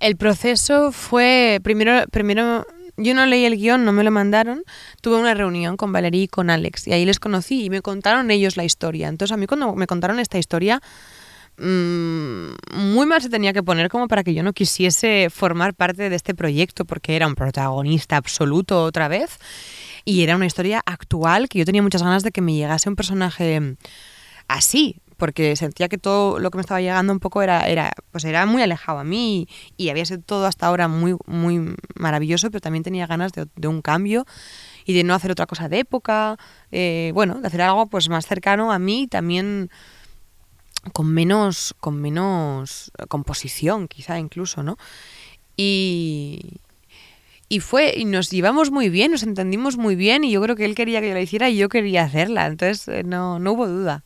El 0.00 0.16
proceso 0.16 0.90
fue, 0.90 1.60
primero, 1.62 2.06
primero 2.10 2.66
yo 2.96 3.14
no 3.14 3.26
leí 3.26 3.44
el 3.44 3.56
guion, 3.56 3.84
no 3.84 3.92
me 3.92 4.04
lo 4.04 4.10
mandaron. 4.10 4.64
Tuve 5.00 5.16
una 5.16 5.34
reunión 5.34 5.76
con 5.76 5.92
Valerie 5.92 6.24
y 6.24 6.28
con 6.28 6.50
Alex 6.50 6.86
y 6.86 6.92
ahí 6.92 7.04
les 7.04 7.18
conocí 7.18 7.64
y 7.64 7.70
me 7.70 7.82
contaron 7.82 8.30
ellos 8.30 8.56
la 8.56 8.64
historia. 8.64 9.08
Entonces 9.08 9.34
a 9.34 9.36
mí 9.36 9.46
cuando 9.46 9.74
me 9.74 9.86
contaron 9.86 10.18
esta 10.18 10.38
historia, 10.38 10.80
mmm, 11.58 12.50
muy 12.74 13.06
mal 13.06 13.20
se 13.20 13.28
tenía 13.28 13.52
que 13.52 13.62
poner 13.62 13.88
como 13.88 14.08
para 14.08 14.24
que 14.24 14.34
yo 14.34 14.42
no 14.42 14.52
quisiese 14.52 15.28
formar 15.30 15.74
parte 15.74 16.08
de 16.08 16.16
este 16.16 16.34
proyecto 16.34 16.84
porque 16.84 17.16
era 17.16 17.26
un 17.26 17.34
protagonista 17.34 18.16
absoluto 18.16 18.82
otra 18.82 19.08
vez 19.08 19.38
y 20.04 20.22
era 20.22 20.36
una 20.36 20.46
historia 20.46 20.82
actual 20.86 21.48
que 21.48 21.58
yo 21.58 21.64
tenía 21.64 21.82
muchas 21.82 22.02
ganas 22.02 22.22
de 22.22 22.30
que 22.30 22.40
me 22.40 22.54
llegase 22.54 22.88
un 22.88 22.96
personaje 22.96 23.76
así, 24.48 25.00
porque 25.16 25.56
sentía 25.56 25.88
que 25.88 25.98
todo 25.98 26.38
lo 26.38 26.50
que 26.50 26.58
me 26.58 26.62
estaba 26.62 26.80
llegando 26.80 27.12
un 27.12 27.20
poco 27.20 27.42
era, 27.42 27.66
era, 27.68 27.92
pues 28.12 28.24
era 28.24 28.44
muy 28.46 28.62
alejado 28.62 28.98
a 28.98 29.04
mí 29.04 29.48
y, 29.76 29.88
había 29.88 30.04
sido 30.04 30.20
todo 30.20 30.46
hasta 30.46 30.66
ahora 30.66 30.88
muy, 30.88 31.16
muy 31.26 31.74
maravilloso, 31.94 32.50
pero 32.50 32.60
también 32.60 32.82
tenía 32.82 33.06
ganas 33.06 33.32
de, 33.32 33.68
un 33.68 33.82
cambio 33.82 34.26
y 34.84 34.94
de 34.94 35.04
no 35.04 35.14
hacer 35.14 35.30
otra 35.30 35.46
cosa 35.46 35.68
de 35.68 35.80
época, 35.80 36.36
eh, 36.70 37.10
bueno, 37.14 37.40
de 37.40 37.46
hacer 37.46 37.62
algo 37.62 37.86
pues 37.86 38.08
más 38.08 38.26
cercano 38.26 38.72
a 38.72 38.78
mí 38.78 39.06
también 39.08 39.70
con 40.92 41.12
menos, 41.12 41.74
con 41.80 42.00
menos 42.00 42.92
composición 43.08 43.88
quizá 43.88 44.18
incluso, 44.18 44.62
¿no? 44.62 44.76
Y, 45.56 46.60
y 47.48 47.60
fue 47.60 47.94
y 47.96 48.04
nos 48.04 48.30
llevamos 48.30 48.70
muy 48.70 48.88
bien, 48.88 49.12
nos 49.12 49.22
entendimos 49.22 49.76
muy 49.76 49.96
bien 49.96 50.24
y 50.24 50.32
yo 50.32 50.42
creo 50.42 50.56
que 50.56 50.64
él 50.64 50.74
quería 50.74 51.00
que 51.00 51.08
yo 51.08 51.14
la 51.14 51.20
hiciera 51.20 51.48
y 51.48 51.56
yo 51.56 51.68
quería 51.68 52.04
hacerla, 52.04 52.46
entonces 52.46 52.86
eh, 52.88 53.02
no, 53.02 53.38
no 53.38 53.52
hubo 53.52 53.66
duda. 53.66 54.04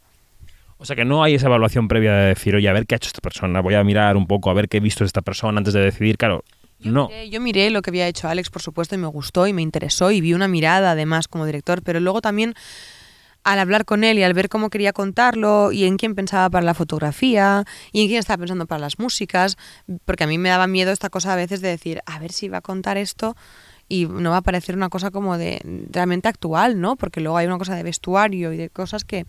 O 0.80 0.86
sea 0.86 0.96
que 0.96 1.04
no 1.04 1.22
hay 1.22 1.34
esa 1.34 1.46
evaluación 1.46 1.88
previa 1.88 2.14
de 2.14 2.26
decir, 2.28 2.54
oye, 2.54 2.66
a 2.66 2.72
ver 2.72 2.86
qué 2.86 2.94
ha 2.94 2.96
hecho 2.96 3.08
esta 3.08 3.20
persona, 3.20 3.60
voy 3.60 3.74
a 3.74 3.84
mirar 3.84 4.16
un 4.16 4.26
poco, 4.26 4.48
a 4.48 4.54
ver 4.54 4.66
qué 4.66 4.78
he 4.78 4.80
visto 4.80 5.04
de 5.04 5.08
esta 5.08 5.20
persona 5.20 5.58
antes 5.58 5.74
de 5.74 5.80
decidir. 5.80 6.16
Claro, 6.16 6.42
yo 6.78 6.90
no. 6.90 7.08
Miré, 7.08 7.28
yo 7.28 7.40
miré 7.42 7.68
lo 7.68 7.82
que 7.82 7.90
había 7.90 8.08
hecho 8.08 8.28
Alex, 8.28 8.48
por 8.48 8.62
supuesto, 8.62 8.94
y 8.94 8.98
me 8.98 9.06
gustó 9.06 9.46
y 9.46 9.52
me 9.52 9.60
interesó 9.60 10.10
y 10.10 10.22
vi 10.22 10.32
una 10.32 10.48
mirada 10.48 10.92
además 10.92 11.28
como 11.28 11.44
director, 11.44 11.82
pero 11.82 12.00
luego 12.00 12.22
también 12.22 12.54
al 13.44 13.58
hablar 13.58 13.84
con 13.84 14.04
él 14.04 14.18
y 14.18 14.22
al 14.22 14.32
ver 14.32 14.48
cómo 14.48 14.70
quería 14.70 14.94
contarlo 14.94 15.70
y 15.70 15.84
en 15.84 15.98
quién 15.98 16.14
pensaba 16.14 16.48
para 16.48 16.64
la 16.64 16.72
fotografía 16.72 17.64
y 17.92 18.00
en 18.00 18.08
quién 18.08 18.18
estaba 18.18 18.38
pensando 18.38 18.66
para 18.66 18.80
las 18.80 18.98
músicas, 18.98 19.58
porque 20.06 20.24
a 20.24 20.26
mí 20.26 20.38
me 20.38 20.48
daba 20.48 20.66
miedo 20.66 20.92
esta 20.92 21.10
cosa 21.10 21.34
a 21.34 21.36
veces 21.36 21.60
de 21.60 21.68
decir, 21.68 22.00
a 22.06 22.18
ver 22.18 22.32
si 22.32 22.48
va 22.48 22.58
a 22.58 22.62
contar 22.62 22.96
esto 22.96 23.36
y 23.90 24.06
no 24.06 24.30
va 24.30 24.38
a 24.38 24.42
parecer 24.42 24.76
una 24.76 24.88
cosa 24.88 25.10
como 25.10 25.36
de 25.36 25.60
realmente 25.90 26.28
actual, 26.28 26.80
¿no? 26.80 26.94
Porque 26.94 27.20
luego 27.20 27.36
hay 27.36 27.48
una 27.48 27.58
cosa 27.58 27.74
de 27.74 27.82
vestuario 27.82 28.52
y 28.52 28.56
de 28.56 28.70
cosas 28.70 29.04
que, 29.04 29.26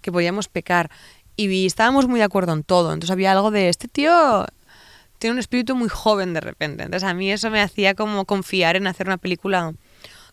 que 0.00 0.10
podíamos 0.10 0.48
pecar. 0.48 0.90
Y 1.36 1.66
estábamos 1.66 2.08
muy 2.08 2.18
de 2.18 2.24
acuerdo 2.24 2.54
en 2.54 2.64
todo. 2.64 2.92
Entonces 2.92 3.12
había 3.12 3.32
algo 3.32 3.50
de 3.50 3.68
este 3.68 3.86
tío 3.86 4.46
tiene 5.18 5.34
un 5.34 5.38
espíritu 5.40 5.76
muy 5.76 5.90
joven 5.90 6.32
de 6.32 6.40
repente. 6.40 6.84
Entonces 6.84 7.08
a 7.08 7.12
mí 7.12 7.30
eso 7.30 7.50
me 7.50 7.60
hacía 7.60 7.94
como 7.94 8.24
confiar 8.24 8.76
en 8.76 8.86
hacer 8.86 9.06
una 9.06 9.18
película 9.18 9.74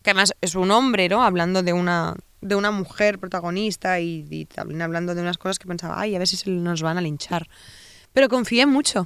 que 0.01 0.11
además 0.11 0.33
es 0.39 0.55
un 0.55 0.71
hombre, 0.71 1.09
¿no? 1.09 1.23
Hablando 1.23 1.61
de 1.61 1.73
una 1.73 2.15
de 2.41 2.55
una 2.55 2.71
mujer 2.71 3.19
protagonista 3.19 3.99
y, 3.99 4.25
y 4.29 4.45
también 4.45 4.81
hablando 4.83 5.15
de 5.15 5.21
unas 5.21 5.37
cosas 5.37 5.59
que 5.59 5.67
pensaba, 5.67 5.99
ay, 5.99 6.15
a 6.15 6.19
ver 6.19 6.27
si 6.27 6.37
se 6.37 6.49
nos 6.49 6.81
van 6.81 6.97
a 6.97 7.01
linchar. 7.01 7.49
Pero 8.13 8.29
confié 8.29 8.65
mucho. 8.67 9.05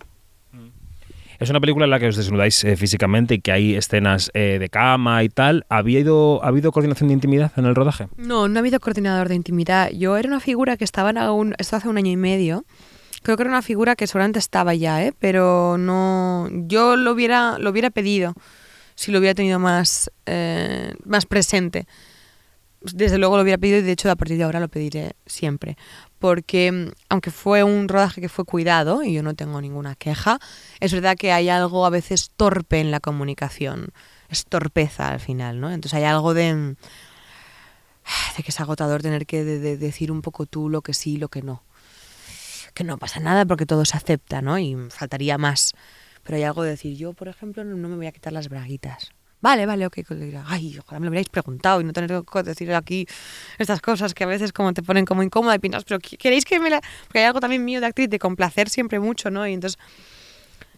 Es 1.39 1.49
una 1.49 1.61
película 1.61 1.85
en 1.85 1.91
la 1.91 1.99
que 1.99 2.07
os 2.07 2.17
desnudáis 2.17 2.63
eh, 2.65 2.75
físicamente 2.75 3.35
y 3.35 3.39
que 3.39 3.53
hay 3.53 3.75
escenas 3.75 4.29
eh, 4.33 4.57
de 4.59 4.69
cama 4.69 5.23
y 5.23 5.29
tal. 5.29 5.65
¿Había 5.69 6.01
ido, 6.01 6.43
¿Ha 6.43 6.49
habido 6.49 6.71
coordinación 6.73 7.07
de 7.07 7.13
intimidad 7.13 7.53
en 7.55 7.65
el 7.65 7.75
rodaje? 7.75 8.07
No, 8.17 8.49
no 8.49 8.57
ha 8.57 8.59
habido 8.59 8.79
coordinador 8.81 9.29
de 9.29 9.35
intimidad. 9.35 9.89
Yo 9.91 10.17
era 10.17 10.27
una 10.27 10.41
figura 10.41 10.75
que 10.75 10.83
estaba 10.83 11.11
aún, 11.11 11.55
esto 11.57 11.77
hace 11.77 11.87
un 11.87 11.97
año 11.97 12.11
y 12.11 12.17
medio. 12.17 12.65
Creo 13.23 13.37
que 13.37 13.43
era 13.43 13.49
una 13.49 13.61
figura 13.61 13.95
que 13.95 14.05
seguramente 14.05 14.39
estaba 14.39 14.75
ya, 14.75 15.03
¿eh? 15.03 15.13
pero 15.17 15.77
no. 15.77 16.49
Yo 16.51 16.97
lo 16.97 17.13
hubiera, 17.13 17.57
lo 17.57 17.69
hubiera 17.69 17.89
pedido 17.89 18.35
si 18.99 19.13
lo 19.13 19.19
hubiera 19.19 19.33
tenido 19.33 19.59
más, 19.59 20.11
eh, 20.25 20.93
más 21.05 21.25
presente. 21.25 21.87
desde 22.81 23.17
luego 23.17 23.37
lo 23.37 23.43
hubiera 23.43 23.57
pedido 23.57 23.77
y 23.77 23.81
de 23.81 23.93
hecho 23.93 24.11
a 24.11 24.15
partir 24.17 24.35
de 24.35 24.43
ahora 24.43 24.59
lo 24.59 24.67
pediré 24.67 25.13
siempre. 25.25 25.77
Porque 26.19 26.71
mm, 26.71 26.91
aunque 27.09 27.31
fue 27.31 27.63
un 27.63 27.87
rodaje 27.87 28.21
que 28.21 28.29
fue 28.29 28.45
cuidado 28.45 29.03
y 29.03 29.13
yo 29.13 29.23
no 29.23 29.33
tengo 29.33 29.59
ninguna 29.61 29.95
queja, 29.95 30.39
es 30.79 30.93
verdad 30.93 31.15
que 31.17 31.31
hay 31.31 31.49
algo 31.49 31.85
a 31.85 31.89
veces 31.89 32.29
torpe 32.35 32.79
en 32.79 32.91
la 32.91 32.99
comunicación. 32.99 33.89
Es 34.29 34.45
torpeza 34.45 35.09
al 35.09 35.19
final, 35.19 35.59
¿no? 35.59 35.71
Entonces 35.71 35.97
hay 35.97 36.03
algo 36.03 36.33
de, 36.33 36.53
mm, 36.53 36.75
de 38.37 38.43
que 38.43 38.49
es 38.51 38.59
agotador 38.59 39.01
tener 39.01 39.25
que 39.25 39.43
de- 39.43 39.59
de 39.59 39.77
decir 39.77 40.11
un 40.11 40.21
poco 40.21 40.45
tú 40.45 40.69
lo 40.69 40.81
que 40.81 40.93
sí 40.93 41.13
y 41.13 41.17
lo 41.17 41.29
que 41.29 41.41
no. 41.41 41.63
Que 42.73 42.83
no 42.83 42.97
pasa 42.97 43.19
nada 43.19 43.45
porque 43.45 43.65
todo 43.65 43.83
se 43.85 43.97
acepta, 43.97 44.41
¿no? 44.41 44.59
Y 44.59 44.75
faltaría 44.89 45.37
más. 45.37 45.73
Pero 46.23 46.35
hay 46.37 46.43
algo 46.43 46.63
de 46.63 46.71
decir, 46.71 46.95
yo, 46.95 47.13
por 47.13 47.27
ejemplo, 47.27 47.63
no 47.63 47.87
me 47.87 47.95
voy 47.95 48.07
a 48.07 48.11
quitar 48.11 48.33
las 48.33 48.49
braguitas. 48.49 49.11
Vale, 49.41 49.65
vale, 49.65 49.85
ok. 49.85 49.99
Ay, 50.47 50.77
ojalá 50.79 50.99
me 50.99 51.05
lo 51.05 51.11
hubierais 51.11 51.29
preguntado 51.29 51.79
y 51.79 51.85
no 51.85 51.93
tener 51.93 52.09
que 52.31 52.43
decir 52.43 52.73
aquí 52.73 53.07
estas 53.57 53.79
cosas 53.81 54.13
que 54.13 54.25
a 54.25 54.27
veces 54.27 54.51
como 54.51 54.73
te 54.73 54.83
ponen 54.83 55.05
como 55.05 55.23
incómoda 55.23 55.55
y 55.55 55.59
piensas, 55.59 55.85
pero 55.85 55.99
¿qu- 55.99 56.17
¿queréis 56.17 56.43
que 56.43 56.59
me 56.59 56.69
la...? 56.69 56.81
Porque 57.05 57.19
hay 57.19 57.25
algo 57.25 57.39
también 57.39 57.63
mío 57.63 57.79
de 57.79 57.87
actriz, 57.87 58.09
de 58.09 58.19
complacer 58.19 58.69
siempre 58.69 58.99
mucho, 58.99 59.31
¿no? 59.31 59.47
Y 59.47 59.53
entonces, 59.53 59.79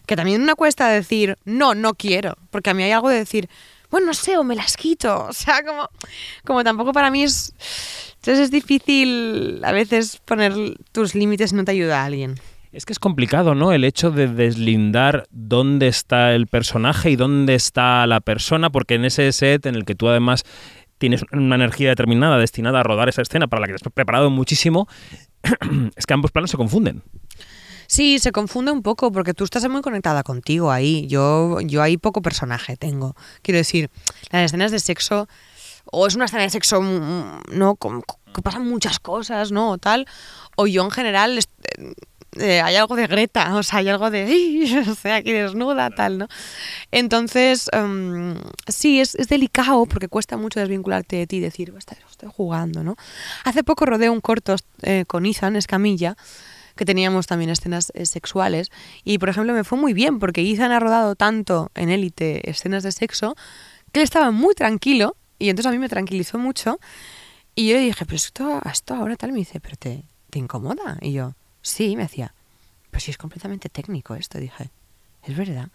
que 0.06 0.14
también 0.14 0.42
una 0.42 0.54
cuesta 0.54 0.88
decir, 0.88 1.38
no, 1.44 1.74
no 1.74 1.94
quiero. 1.94 2.36
Porque 2.50 2.70
a 2.70 2.74
mí 2.74 2.82
hay 2.84 2.92
algo 2.92 3.08
de 3.08 3.16
decir, 3.18 3.48
bueno, 3.90 4.06
no 4.06 4.14
sé, 4.14 4.36
o 4.36 4.44
me 4.44 4.54
las 4.54 4.76
quito. 4.76 5.26
O 5.28 5.32
sea, 5.32 5.62
como, 5.64 5.88
como 6.44 6.62
tampoco 6.62 6.92
para 6.92 7.10
mí 7.10 7.24
es... 7.24 7.52
Entonces 8.16 8.44
es 8.44 8.50
difícil 8.52 9.60
a 9.64 9.72
veces 9.72 10.18
poner 10.24 10.54
tus 10.92 11.16
límites 11.16 11.52
no 11.52 11.64
te 11.64 11.72
ayuda 11.72 12.02
a 12.02 12.04
alguien. 12.04 12.38
Es 12.72 12.86
que 12.86 12.94
es 12.94 12.98
complicado, 12.98 13.54
¿no? 13.54 13.72
El 13.72 13.84
hecho 13.84 14.10
de 14.10 14.28
deslindar 14.28 15.26
dónde 15.30 15.88
está 15.88 16.32
el 16.32 16.46
personaje 16.46 17.10
y 17.10 17.16
dónde 17.16 17.54
está 17.54 18.06
la 18.06 18.20
persona, 18.20 18.70
porque 18.70 18.94
en 18.94 19.04
ese 19.04 19.30
set 19.32 19.66
en 19.66 19.74
el 19.74 19.84
que 19.84 19.94
tú 19.94 20.08
además 20.08 20.44
tienes 20.96 21.22
una 21.32 21.56
energía 21.56 21.90
determinada 21.90 22.38
destinada 22.38 22.80
a 22.80 22.82
rodar 22.82 23.10
esa 23.10 23.20
escena 23.22 23.46
para 23.46 23.60
la 23.60 23.66
que 23.66 23.74
te 23.74 23.76
has 23.86 23.92
preparado 23.92 24.30
muchísimo, 24.30 24.88
es 25.96 26.06
que 26.06 26.14
ambos 26.14 26.30
planos 26.30 26.50
se 26.50 26.56
confunden. 26.56 27.02
Sí, 27.88 28.18
se 28.18 28.32
confunde 28.32 28.72
un 28.72 28.82
poco 28.82 29.12
porque 29.12 29.34
tú 29.34 29.44
estás 29.44 29.68
muy 29.68 29.82
conectada 29.82 30.22
contigo 30.22 30.70
ahí. 30.72 31.06
Yo, 31.08 31.60
yo 31.60 31.82
ahí 31.82 31.98
poco 31.98 32.22
personaje 32.22 32.78
tengo. 32.78 33.14
Quiero 33.42 33.58
decir, 33.58 33.90
las 34.30 34.46
escenas 34.46 34.70
de 34.70 34.78
sexo, 34.78 35.28
o 35.90 36.06
es 36.06 36.14
una 36.14 36.24
escena 36.24 36.44
de 36.44 36.48
sexo, 36.48 36.80
mm, 36.80 37.40
¿no? 37.52 37.76
Con- 37.76 38.02
que 38.34 38.40
pasan 38.40 38.66
muchas 38.66 38.98
cosas, 38.98 39.52
¿no? 39.52 39.72
O 39.72 39.78
tal. 39.78 40.06
O 40.56 40.66
yo 40.66 40.82
en 40.84 40.90
general 40.90 41.38
eh, 42.38 42.60
hay 42.60 42.76
algo 42.76 42.96
de 42.96 43.06
Greta, 43.06 43.54
o 43.56 43.62
sea, 43.62 43.80
hay 43.80 43.88
algo 43.88 44.10
de, 44.10 44.22
"Ay, 44.26 44.84
o 44.88 44.94
sea, 44.94 45.16
aquí 45.16 45.32
desnuda, 45.32 45.90
tal, 45.90 46.18
¿no? 46.18 46.28
Entonces, 46.90 47.68
em, 47.72 48.36
sí, 48.68 49.00
es, 49.00 49.14
es 49.14 49.28
delicado 49.28 49.86
porque 49.86 50.08
cuesta 50.08 50.36
mucho 50.36 50.60
desvincularte 50.60 51.16
de 51.16 51.26
ti 51.26 51.36
y 51.36 51.40
decir, 51.40 51.72
"Basta, 51.72 51.96
estoy 52.10 52.30
jugando, 52.34 52.82
¿no? 52.84 52.96
Hace 53.44 53.64
poco 53.64 53.86
rodé 53.86 54.10
un 54.10 54.20
corto 54.20 54.56
eh, 54.82 55.04
con 55.06 55.26
Ethan 55.26 55.56
Escamilla, 55.56 56.16
que 56.76 56.84
teníamos 56.86 57.26
también 57.26 57.50
escenas 57.50 57.92
eh, 57.94 58.06
sexuales, 58.06 58.70
y 59.04 59.18
por 59.18 59.28
ejemplo 59.28 59.52
me 59.52 59.62
fue 59.64 59.78
muy 59.78 59.92
bien 59.92 60.18
porque 60.18 60.40
Ethan 60.40 60.72
ha 60.72 60.80
rodado 60.80 61.14
tanto 61.16 61.70
en 61.74 61.90
Élite 61.90 62.48
escenas 62.48 62.82
de 62.82 62.92
sexo 62.92 63.36
que 63.92 64.00
él 64.00 64.04
estaba 64.04 64.30
muy 64.30 64.54
tranquilo, 64.54 65.16
y 65.38 65.50
entonces 65.50 65.68
a 65.68 65.72
mí 65.72 65.78
me 65.78 65.88
tranquilizó 65.90 66.38
mucho, 66.38 66.78
y 67.54 67.68
yo 67.68 67.74
le 67.74 67.82
dije, 67.82 68.06
pero 68.06 68.16
esto, 68.16 68.60
esto 68.70 68.94
ahora 68.94 69.16
tal, 69.16 69.32
me 69.32 69.38
dice, 69.40 69.60
pero 69.60 69.76
te, 69.76 70.04
te 70.30 70.38
incomoda, 70.38 70.96
y 71.02 71.12
yo, 71.12 71.34
sí, 71.62 71.96
me 71.96 72.02
decía, 72.02 72.34
pues 72.90 73.04
sí 73.04 73.10
es 73.10 73.18
completamente 73.18 73.68
técnico 73.68 74.14
esto, 74.14 74.38
dije, 74.38 74.70
es 75.24 75.36
verdad. 75.36 75.68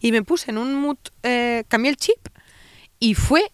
Y 0.00 0.12
me 0.12 0.22
puse 0.22 0.50
en 0.50 0.58
un 0.58 0.74
mood, 0.74 0.96
eh, 1.22 1.64
cambié 1.68 1.90
el 1.90 1.96
chip 1.96 2.28
y 2.98 3.14
fue 3.14 3.50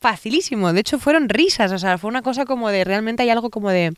facilísimo. 0.00 0.72
De 0.72 0.80
hecho, 0.80 0.98
fueron 0.98 1.28
risas. 1.28 1.72
O 1.72 1.78
sea, 1.78 1.98
fue 1.98 2.08
una 2.08 2.22
cosa 2.22 2.44
como 2.44 2.68
de 2.70 2.84
realmente 2.84 3.22
hay 3.22 3.30
algo 3.30 3.50
como 3.50 3.70
de 3.70 3.92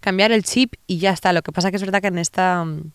cambiar 0.00 0.32
el 0.32 0.44
chip 0.44 0.74
y 0.86 0.98
ya 0.98 1.12
está. 1.12 1.32
Lo 1.32 1.42
que 1.42 1.52
pasa 1.52 1.70
que 1.70 1.76
es 1.76 1.82
verdad 1.82 2.00
que 2.00 2.08
en 2.08 2.18
esta, 2.18 2.62
en 2.62 2.92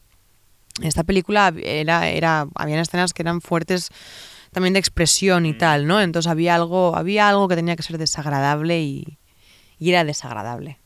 esta 0.82 1.04
película 1.04 1.54
era, 1.64 2.08
era, 2.10 2.48
habían 2.56 2.80
escenas 2.80 3.14
que 3.14 3.22
eran 3.22 3.42
fuertes 3.42 3.90
también 4.52 4.74
de 4.74 4.80
expresión 4.80 5.48
y 5.48 5.54
tal, 5.54 5.88
¿no? 5.88 6.00
Entonces 6.00 6.30
había 6.30 6.54
algo, 6.54 6.96
había 6.96 7.28
algo 7.28 7.48
que 7.48 7.56
tenía 7.56 7.76
que 7.76 7.82
ser 7.82 7.98
desagradable 7.98 8.82
y, 8.82 9.18
y 9.80 9.90
era 9.90 10.04
desagradable. 10.04 10.78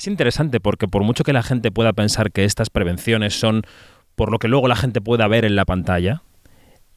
Es 0.00 0.06
interesante 0.06 0.60
porque 0.60 0.88
por 0.88 1.04
mucho 1.04 1.24
que 1.24 1.34
la 1.34 1.42
gente 1.42 1.70
pueda 1.70 1.92
pensar 1.92 2.32
que 2.32 2.46
estas 2.46 2.70
prevenciones 2.70 3.38
son 3.38 3.64
por 4.16 4.32
lo 4.32 4.38
que 4.38 4.48
luego 4.48 4.66
la 4.66 4.74
gente 4.74 5.02
pueda 5.02 5.28
ver 5.28 5.44
en 5.44 5.56
la 5.56 5.66
pantalla, 5.66 6.22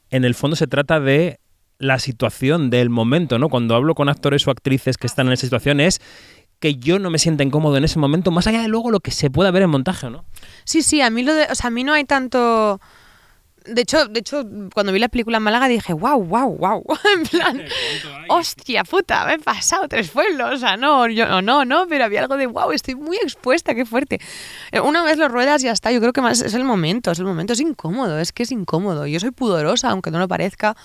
en 0.08 0.24
el 0.24 0.34
fondo 0.34 0.56
se 0.56 0.66
trata 0.66 1.00
de 1.00 1.38
la 1.76 1.98
situación 1.98 2.70
del 2.70 2.88
momento, 2.88 3.38
¿no? 3.38 3.50
Cuando 3.50 3.74
hablo 3.74 3.94
con 3.94 4.08
actores 4.08 4.48
o 4.48 4.50
actrices 4.50 4.96
que 4.96 5.06
están 5.06 5.26
en 5.26 5.34
esa 5.34 5.42
situación 5.42 5.80
es 5.80 6.00
que 6.60 6.76
yo 6.76 6.98
no 6.98 7.10
me 7.10 7.18
sienta 7.18 7.44
incómodo 7.44 7.76
en 7.76 7.84
ese 7.84 7.98
momento, 7.98 8.30
más 8.30 8.46
allá 8.46 8.62
de 8.62 8.68
luego 8.68 8.90
lo 8.90 9.00
que 9.00 9.10
se 9.10 9.28
pueda 9.28 9.50
ver 9.50 9.64
en 9.64 9.68
montaje, 9.68 10.08
¿no? 10.08 10.24
Sí, 10.64 10.80
sí, 10.80 11.02
a 11.02 11.10
mí 11.10 11.24
lo 11.24 11.34
de, 11.34 11.44
o 11.50 11.54
sea, 11.54 11.68
a 11.68 11.70
mí 11.70 11.84
no 11.84 11.92
hay 11.92 12.04
tanto 12.04 12.80
de 13.64 13.80
hecho, 13.80 14.06
de 14.08 14.20
hecho, 14.20 14.44
cuando 14.74 14.92
vi 14.92 14.98
la 14.98 15.08
película 15.08 15.38
en 15.38 15.42
Málaga 15.42 15.68
dije, 15.68 15.94
wow, 15.94 16.22
wow, 16.22 16.56
wow. 16.56 16.84
en 17.16 17.22
plan, 17.24 17.62
hostia 18.28 18.84
puta, 18.84 19.24
me 19.26 19.34
he 19.34 19.38
pasado 19.38 19.88
tres 19.88 20.10
pueblos. 20.10 20.54
O 20.54 20.56
sea, 20.58 20.76
no, 20.76 21.08
yo 21.08 21.40
no, 21.40 21.64
no, 21.64 21.86
pero 21.88 22.04
había 22.04 22.20
algo 22.20 22.36
de, 22.36 22.46
wow, 22.46 22.72
estoy 22.72 22.94
muy 22.94 23.16
expuesta, 23.16 23.74
qué 23.74 23.86
fuerte. 23.86 24.20
Eh, 24.70 24.80
Una 24.80 25.02
vez 25.02 25.16
lo 25.16 25.28
ruedas 25.28 25.62
y 25.62 25.66
ya 25.66 25.72
está. 25.72 25.90
Yo 25.92 26.00
creo 26.00 26.12
que 26.12 26.20
más 26.20 26.42
es 26.42 26.54
el 26.54 26.64
momento, 26.64 27.10
es 27.10 27.18
el 27.18 27.24
momento, 27.24 27.54
es 27.54 27.60
incómodo, 27.60 28.18
es 28.18 28.32
que 28.32 28.42
es 28.42 28.52
incómodo. 28.52 29.06
Yo 29.06 29.18
soy 29.18 29.30
pudorosa, 29.30 29.90
aunque 29.90 30.10
no 30.10 30.18
lo 30.18 30.28
parezca, 30.28 30.76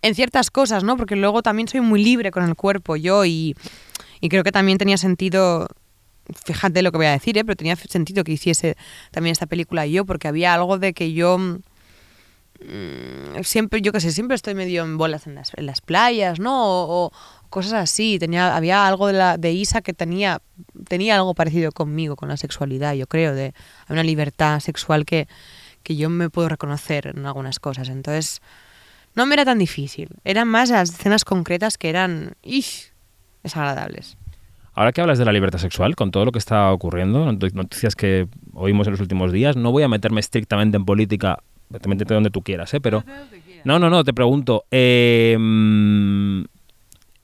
en 0.00 0.14
ciertas 0.14 0.50
cosas, 0.50 0.84
¿no? 0.84 0.96
Porque 0.96 1.16
luego 1.16 1.42
también 1.42 1.68
soy 1.68 1.80
muy 1.80 2.04
libre 2.04 2.30
con 2.30 2.44
el 2.44 2.54
cuerpo, 2.54 2.96
yo, 2.96 3.24
y, 3.24 3.56
y 4.20 4.28
creo 4.28 4.44
que 4.44 4.52
también 4.52 4.78
tenía 4.78 4.96
sentido 4.96 5.68
fíjate 6.44 6.82
lo 6.82 6.92
que 6.92 6.98
voy 6.98 7.06
a 7.06 7.12
decir, 7.12 7.36
¿eh? 7.36 7.44
pero 7.44 7.56
tenía 7.56 7.76
sentido 7.76 8.22
que 8.22 8.32
hiciese 8.32 8.76
también 9.10 9.32
esta 9.32 9.46
película 9.46 9.86
yo, 9.86 10.04
porque 10.04 10.28
había 10.28 10.54
algo 10.54 10.78
de 10.78 10.92
que 10.92 11.12
yo 11.12 11.58
mm, 12.64 13.42
siempre, 13.44 13.80
yo 13.82 13.92
qué 13.92 14.00
sé, 14.00 14.10
siempre 14.12 14.34
estoy 14.34 14.54
medio 14.54 14.82
en 14.84 14.98
bolas 14.98 15.26
en 15.26 15.34
las, 15.34 15.52
en 15.56 15.66
las 15.66 15.80
playas, 15.80 16.38
¿no? 16.40 16.64
O, 16.64 17.06
o 17.06 17.12
cosas 17.50 17.74
así. 17.74 18.18
Tenía, 18.18 18.56
había 18.56 18.86
algo 18.86 19.06
de, 19.08 19.12
la, 19.14 19.36
de 19.38 19.52
Isa 19.52 19.82
que 19.82 19.92
tenía, 19.92 20.40
tenía 20.88 21.16
algo 21.16 21.34
parecido 21.34 21.72
conmigo, 21.72 22.16
con 22.16 22.28
la 22.28 22.36
sexualidad, 22.36 22.94
yo 22.94 23.06
creo, 23.06 23.34
de 23.34 23.54
una 23.88 24.02
libertad 24.02 24.60
sexual 24.60 25.04
que, 25.04 25.28
que 25.82 25.96
yo 25.96 26.08
me 26.10 26.30
puedo 26.30 26.48
reconocer 26.48 27.08
en 27.08 27.26
algunas 27.26 27.58
cosas. 27.60 27.88
Entonces, 27.88 28.40
no 29.14 29.26
me 29.26 29.34
era 29.34 29.44
tan 29.44 29.58
difícil. 29.58 30.08
Eran 30.24 30.48
más 30.48 30.70
las 30.70 30.90
escenas 30.90 31.24
concretas 31.24 31.76
que 31.78 31.88
eran 31.90 32.34
¡ish! 32.42 32.92
desagradables. 33.42 34.16
Ahora 34.74 34.92
que 34.92 35.02
hablas 35.02 35.18
de 35.18 35.26
la 35.26 35.32
libertad 35.32 35.58
sexual, 35.58 35.96
con 35.96 36.10
todo 36.10 36.24
lo 36.24 36.32
que 36.32 36.38
está 36.38 36.72
ocurriendo, 36.72 37.26
not- 37.30 37.52
noticias 37.52 37.94
que 37.94 38.26
oímos 38.54 38.86
en 38.86 38.92
los 38.92 39.00
últimos 39.00 39.30
días, 39.30 39.54
no 39.54 39.70
voy 39.70 39.82
a 39.82 39.88
meterme 39.88 40.20
estrictamente 40.20 40.78
en 40.78 40.86
política, 40.86 41.40
métete 41.86 42.14
donde 42.14 42.30
tú 42.30 42.42
quieras, 42.42 42.72
¿eh? 42.74 42.80
pero... 42.80 43.04
No, 43.64 43.78
no, 43.78 43.88
no, 43.90 44.02
te 44.02 44.12
pregunto, 44.12 44.64
eh, 44.72 45.36
mm, 45.38 46.42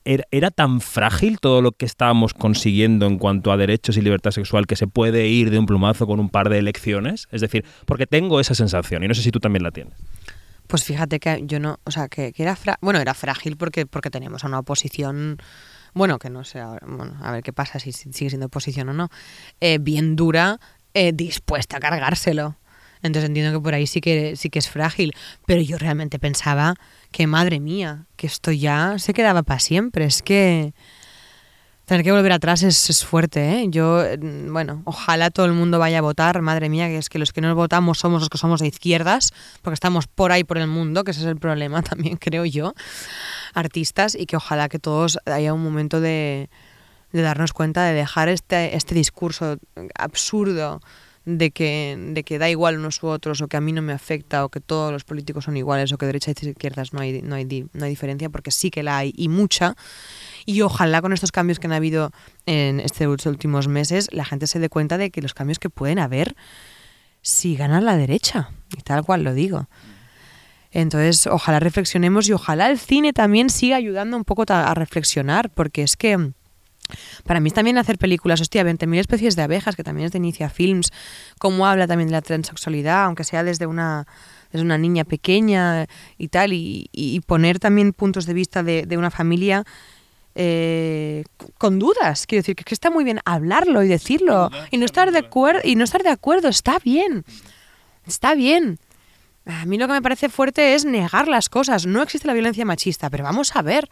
¿era, 0.05 0.23
era 0.31 0.51
tan 0.51 0.79
frágil 0.81 1.39
todo 1.39 1.61
lo 1.61 1.71
que 1.73 1.85
estábamos 1.85 2.33
consiguiendo 2.33 3.05
en 3.07 3.17
cuanto 3.17 3.51
a 3.51 3.57
derechos 3.57 3.97
y 3.97 4.01
libertad 4.01 4.31
sexual 4.31 4.65
que 4.65 4.75
se 4.77 4.87
puede 4.87 5.27
ir 5.27 5.49
de 5.51 5.59
un 5.59 5.65
plumazo 5.65 6.07
con 6.07 6.19
un 6.19 6.29
par 6.29 6.47
de 6.49 6.59
elecciones? 6.59 7.27
Es 7.31 7.41
decir, 7.41 7.65
porque 7.85 8.07
tengo 8.07 8.39
esa 8.39 8.55
sensación 8.55 9.03
y 9.03 9.07
no 9.07 9.13
sé 9.13 9.21
si 9.21 9.31
tú 9.31 9.39
también 9.39 9.63
la 9.63 9.71
tienes. 9.71 9.93
Pues 10.67 10.83
fíjate 10.83 11.19
que 11.19 11.41
yo 11.45 11.59
no, 11.59 11.79
o 11.83 11.91
sea, 11.91 12.07
que, 12.09 12.31
que 12.31 12.43
era 12.43 12.55
fra- 12.55 12.77
bueno, 12.81 12.99
era 12.99 13.13
frágil 13.15 13.57
porque 13.57 13.85
porque 13.85 14.09
tenemos 14.11 14.43
a 14.43 14.47
una 14.47 14.59
oposición, 14.59 15.37
bueno, 15.93 16.19
que 16.19 16.29
no 16.29 16.43
sé, 16.43 16.59
ahora- 16.59 16.85
bueno, 16.87 17.17
a 17.21 17.31
ver 17.31 17.41
qué 17.43 17.51
pasa 17.51 17.79
si, 17.79 17.91
si 17.91 18.13
sigue 18.13 18.29
siendo 18.29 18.45
oposición 18.45 18.87
o 18.89 18.93
no, 18.93 19.09
eh, 19.61 19.79
bien 19.81 20.15
dura, 20.15 20.59
eh, 20.93 21.11
dispuesta 21.13 21.77
a 21.77 21.79
cargárselo. 21.79 22.55
Entonces 23.01 23.29
entiendo 23.29 23.57
que 23.57 23.63
por 23.63 23.73
ahí 23.73 23.87
sí 23.87 24.01
que 24.01 24.35
sí 24.35 24.49
que 24.49 24.59
es 24.59 24.69
frágil, 24.69 25.13
pero 25.45 25.61
yo 25.61 25.77
realmente 25.77 26.19
pensaba 26.19 26.75
que 27.11 27.27
madre 27.27 27.59
mía, 27.59 28.05
que 28.15 28.27
esto 28.27 28.51
ya 28.51 28.99
se 28.99 29.13
quedaba 29.13 29.43
para 29.43 29.59
siempre, 29.59 30.05
es 30.05 30.21
que 30.21 30.73
Tener 31.89 32.03
que 32.03 32.11
volver 32.11 32.33
atrás 32.33 32.61
es, 32.61 32.87
es 32.91 33.03
fuerte, 33.03 33.63
¿eh? 33.63 33.65
Yo, 33.69 34.05
eh, 34.05 34.15
bueno, 34.21 34.83
ojalá 34.85 35.31
todo 35.31 35.47
el 35.47 35.53
mundo 35.53 35.79
vaya 35.79 35.97
a 35.97 36.01
votar. 36.01 36.39
Madre 36.39 36.69
mía, 36.69 36.87
que 36.87 36.97
es 36.97 37.09
que 37.09 37.17
los 37.17 37.33
que 37.33 37.41
no 37.41 37.55
votamos 37.55 37.97
somos 37.97 38.21
los 38.21 38.29
que 38.29 38.37
somos 38.37 38.61
de 38.61 38.67
izquierdas, 38.67 39.33
porque 39.63 39.73
estamos 39.73 40.05
por 40.05 40.31
ahí 40.31 40.43
por 40.43 40.59
el 40.59 40.67
mundo, 40.67 41.03
que 41.03 41.09
ese 41.09 41.21
es 41.21 41.25
el 41.25 41.37
problema 41.37 41.81
también, 41.89 42.17
creo 42.17 42.45
yo, 42.45 42.75
artistas, 43.55 44.13
y 44.13 44.27
que 44.27 44.35
ojalá 44.35 44.69
que 44.69 44.77
todos 44.77 45.17
haya 45.25 45.51
un 45.51 45.63
momento 45.63 45.99
de, 45.99 46.51
de 47.11 47.21
darnos 47.23 47.53
cuenta 47.53 47.83
de 47.85 47.93
dejar 47.93 48.29
este, 48.29 48.75
este 48.75 48.93
discurso 48.93 49.57
absurdo 49.95 50.81
de 51.37 51.51
que, 51.51 51.95
de 52.13 52.23
que 52.23 52.39
da 52.39 52.49
igual 52.49 52.77
unos 52.79 53.03
u 53.03 53.07
otros, 53.07 53.41
o 53.41 53.47
que 53.47 53.57
a 53.57 53.61
mí 53.61 53.71
no 53.71 53.81
me 53.81 53.93
afecta, 53.93 54.43
o 54.43 54.49
que 54.49 54.59
todos 54.59 54.91
los 54.91 55.03
políticos 55.03 55.45
son 55.45 55.57
iguales, 55.57 55.93
o 55.93 55.97
que 55.97 56.05
derechas 56.05 56.35
y 56.41 56.49
izquierdas 56.49 56.91
no 56.93 57.01
hay, 57.01 57.21
no 57.21 57.35
hay, 57.35 57.45
no 57.45 57.85
hay 57.85 57.89
diferencia, 57.89 58.29
porque 58.29 58.51
sí 58.51 58.71
que 58.71 58.81
la 58.81 58.97
hay, 58.97 59.13
y 59.15 59.29
mucha. 59.29 59.75
Y 60.45 60.61
ojalá 60.61 61.01
con 61.01 61.13
estos 61.13 61.31
cambios 61.31 61.59
que 61.59 61.67
han 61.67 61.73
habido 61.73 62.11
en 62.45 62.79
estos 62.79 63.25
últimos 63.27 63.67
meses, 63.67 64.09
la 64.11 64.25
gente 64.25 64.47
se 64.47 64.59
dé 64.59 64.69
cuenta 64.69 64.97
de 64.97 65.11
que 65.11 65.21
los 65.21 65.33
cambios 65.33 65.59
que 65.59 65.69
pueden 65.69 65.99
haber 65.99 66.35
si 67.21 67.55
gana 67.55 67.81
la 67.81 67.95
derecha, 67.95 68.49
y 68.75 68.81
tal 68.81 69.03
cual 69.03 69.23
lo 69.23 69.33
digo. 69.33 69.67
Entonces, 70.71 71.27
ojalá 71.27 71.59
reflexionemos 71.59 72.27
y 72.29 72.33
ojalá 72.33 72.69
el 72.69 72.79
cine 72.79 73.13
también 73.13 73.49
siga 73.49 73.75
ayudando 73.75 74.17
un 74.17 74.23
poco 74.23 74.45
a 74.47 74.73
reflexionar, 74.73 75.49
porque 75.49 75.83
es 75.83 75.97
que 75.97 76.31
Para 77.23 77.39
mí 77.39 77.51
también 77.51 77.77
hacer 77.77 77.97
películas, 77.97 78.41
hostia, 78.41 78.63
20.000 78.63 78.99
especies 78.99 79.35
de 79.35 79.43
abejas, 79.43 79.75
que 79.75 79.83
también 79.83 80.07
es 80.07 80.11
de 80.11 80.17
Inicia 80.17 80.49
Films, 80.49 80.91
cómo 81.39 81.67
habla 81.67 81.87
también 81.87 82.07
de 82.09 82.13
la 82.13 82.21
transexualidad, 82.21 83.05
aunque 83.05 83.23
sea 83.23 83.43
desde 83.43 83.65
una, 83.65 84.07
desde 84.51 84.65
una 84.65 84.77
niña 84.77 85.03
pequeña 85.03 85.87
y 86.17 86.27
tal, 86.27 86.53
y, 86.53 86.89
y 86.91 87.19
poner 87.21 87.59
también 87.59 87.93
puntos 87.93 88.25
de 88.25 88.33
vista 88.33 88.63
de, 88.63 88.85
de 88.85 88.97
una 88.97 89.11
familia 89.11 89.63
eh, 90.35 91.23
con 91.57 91.79
dudas. 91.79 92.25
Quiero 92.25 92.41
decir 92.41 92.55
que, 92.55 92.63
que 92.63 92.73
está 92.73 92.89
muy 92.89 93.03
bien 93.03 93.19
hablarlo 93.25 93.83
y 93.83 93.87
decirlo, 93.87 94.49
y 94.71 94.77
no 94.77 94.85
estar 94.85 95.11
de 95.11 95.19
acuerdo, 95.19 95.61
y 95.63 95.75
no 95.75 95.83
estar 95.83 96.03
de 96.03 96.09
acuerdo, 96.09 96.47
está 96.47 96.79
bien, 96.79 97.25
está 98.05 98.35
bien. 98.35 98.79
A 99.45 99.65
mí 99.65 99.77
lo 99.77 99.87
que 99.87 99.93
me 99.93 100.01
parece 100.01 100.29
fuerte 100.29 100.75
es 100.75 100.85
negar 100.85 101.27
las 101.27 101.49
cosas. 101.49 101.85
No 101.85 102.01
existe 102.01 102.27
la 102.27 102.33
violencia 102.33 102.63
machista, 102.65 103.09
pero 103.09 103.23
vamos 103.23 103.55
a 103.55 103.61
ver. 103.61 103.89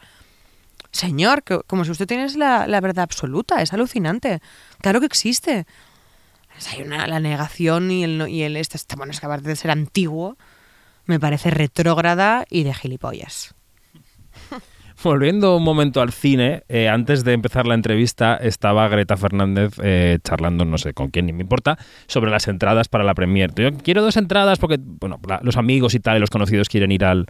Señor, 0.92 1.44
como 1.68 1.86
si 1.86 1.92
usted 1.92 2.08
tiene 2.08 2.28
la, 2.36 2.68
la 2.68 2.82
verdad 2.82 3.04
absoluta, 3.04 3.62
es 3.62 3.74
alucinante. 3.74 4.40
Claro 4.82 5.00
que 5.00 5.06
existe. 5.06 5.66
Hay 6.72 6.82
una, 6.82 7.06
la 7.08 7.20
negación 7.20 7.92
y 7.92 8.04
el, 8.04 8.28
y 8.30 8.44
el 8.44 8.58
este, 8.58 8.78
este- 8.78 8.96
bueno, 8.96 9.12
es 9.12 9.20
que 9.20 9.28
de 9.28 9.56
ser 9.56 9.72
antiguo, 9.72 10.38
me 11.06 11.20
parece 11.20 11.52
retrógrada 11.52 12.46
y 12.50 12.64
de 12.64 12.74
gilipollas. 12.74 13.54
Volviendo 15.04 15.56
un 15.56 15.64
momento 15.64 16.02
al 16.02 16.12
cine, 16.12 16.64
eh, 16.68 16.90
antes 16.90 17.24
de 17.24 17.34
empezar 17.34 17.68
la 17.68 17.76
entrevista 17.76 18.36
estaba 18.36 18.88
Greta 18.88 19.16
Fernández 19.16 19.74
eh, 19.84 20.18
charlando, 20.24 20.66
no 20.66 20.80
sé 20.80 20.94
con 20.94 21.12
quién, 21.12 21.28
ni 21.28 21.34
me 21.34 21.44
importa, 21.44 21.78
sobre 22.08 22.32
las 22.32 22.48
entradas 22.48 22.90
para 22.90 23.04
la 23.04 23.14
premier. 23.14 23.54
Yo 23.56 23.72
quiero 23.78 24.02
dos 24.02 24.18
entradas 24.18 24.58
porque, 24.58 24.78
bueno, 24.82 25.20
los 25.44 25.56
amigos 25.56 25.94
y 25.94 26.00
tal, 26.00 26.18
y 26.18 26.20
los 26.20 26.32
conocidos 26.32 26.68
quieren 26.68 26.92
ir 26.92 27.06
al, 27.06 27.28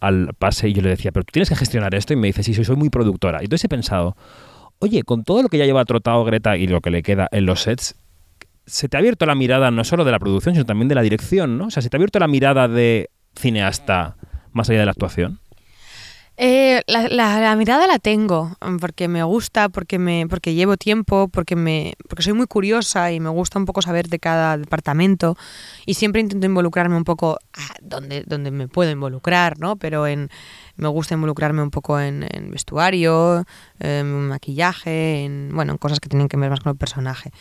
al 0.00 0.34
pase 0.38 0.68
y 0.68 0.72
yo 0.72 0.82
le 0.82 0.90
decía, 0.90 1.12
pero 1.12 1.24
tú 1.24 1.32
tienes 1.32 1.48
que 1.48 1.56
gestionar 1.56 1.94
esto 1.94 2.12
y 2.12 2.16
me 2.16 2.28
dice, 2.28 2.42
sí, 2.42 2.54
soy, 2.54 2.64
soy 2.64 2.76
muy 2.76 2.90
productora. 2.90 3.38
Y 3.40 3.44
entonces 3.44 3.64
he 3.64 3.68
pensado, 3.68 4.16
oye, 4.78 5.02
con 5.02 5.24
todo 5.24 5.42
lo 5.42 5.48
que 5.48 5.58
ya 5.58 5.66
lleva 5.66 5.84
trotado 5.84 6.24
Greta 6.24 6.56
y 6.56 6.66
lo 6.66 6.80
que 6.80 6.90
le 6.90 7.02
queda 7.02 7.28
en 7.32 7.46
los 7.46 7.62
sets, 7.62 7.96
se 8.66 8.88
te 8.88 8.96
ha 8.96 9.00
abierto 9.00 9.26
la 9.26 9.34
mirada 9.34 9.70
no 9.70 9.82
solo 9.84 10.04
de 10.04 10.12
la 10.12 10.18
producción, 10.18 10.54
sino 10.54 10.66
también 10.66 10.88
de 10.88 10.94
la 10.94 11.02
dirección, 11.02 11.58
¿no? 11.58 11.66
O 11.66 11.70
sea, 11.70 11.82
se 11.82 11.88
te 11.88 11.96
ha 11.96 11.98
abierto 11.98 12.18
la 12.18 12.28
mirada 12.28 12.68
de 12.68 13.10
cineasta 13.34 14.16
más 14.52 14.68
allá 14.68 14.80
de 14.80 14.84
la 14.84 14.92
actuación. 14.92 15.40
Eh, 16.40 16.82
la, 16.86 17.08
la- 17.08 17.40
la 17.40 17.56
mirada 17.56 17.88
la 17.88 17.98
tengo 17.98 18.56
mm, 18.64 18.76
porque 18.76 19.08
me 19.08 19.24
gusta, 19.24 19.68
porque 19.70 19.98
me, 19.98 20.28
porque 20.28 20.54
llevo 20.54 20.76
tiempo, 20.76 21.26
porque 21.26 21.56
me, 21.56 21.94
porque 22.08 22.22
soy 22.22 22.32
muy 22.32 22.46
curiosa 22.46 23.10
y 23.10 23.18
me 23.18 23.28
gusta 23.28 23.58
un 23.58 23.64
poco 23.64 23.82
saber 23.82 24.06
de 24.08 24.20
cada 24.20 24.56
departamento 24.56 25.36
y 25.84 25.94
siempre 25.94 26.20
intento 26.20 26.46
involucrarme 26.46 26.96
un 26.96 27.02
poco 27.02 27.40
ah, 27.54 27.74
donde, 27.82 28.22
donde 28.24 28.52
me 28.52 28.68
puedo 28.68 28.88
involucrar, 28.92 29.58
¿no? 29.58 29.74
Pero 29.78 30.06
en, 30.06 30.28
me 30.76 30.86
gusta 30.86 31.14
involucrarme 31.14 31.60
un 31.60 31.72
poco 31.72 31.98
en, 31.98 32.24
en 32.30 32.52
vestuario, 32.52 33.44
en 33.80 34.28
maquillaje, 34.28 35.24
en 35.24 35.50
bueno, 35.52 35.72
en 35.72 35.78
cosas 35.78 35.98
que 35.98 36.08
tienen 36.08 36.28
que 36.28 36.36
ver 36.36 36.50
más 36.50 36.60
con 36.60 36.70
el 36.70 36.76
personaje. 36.78 37.32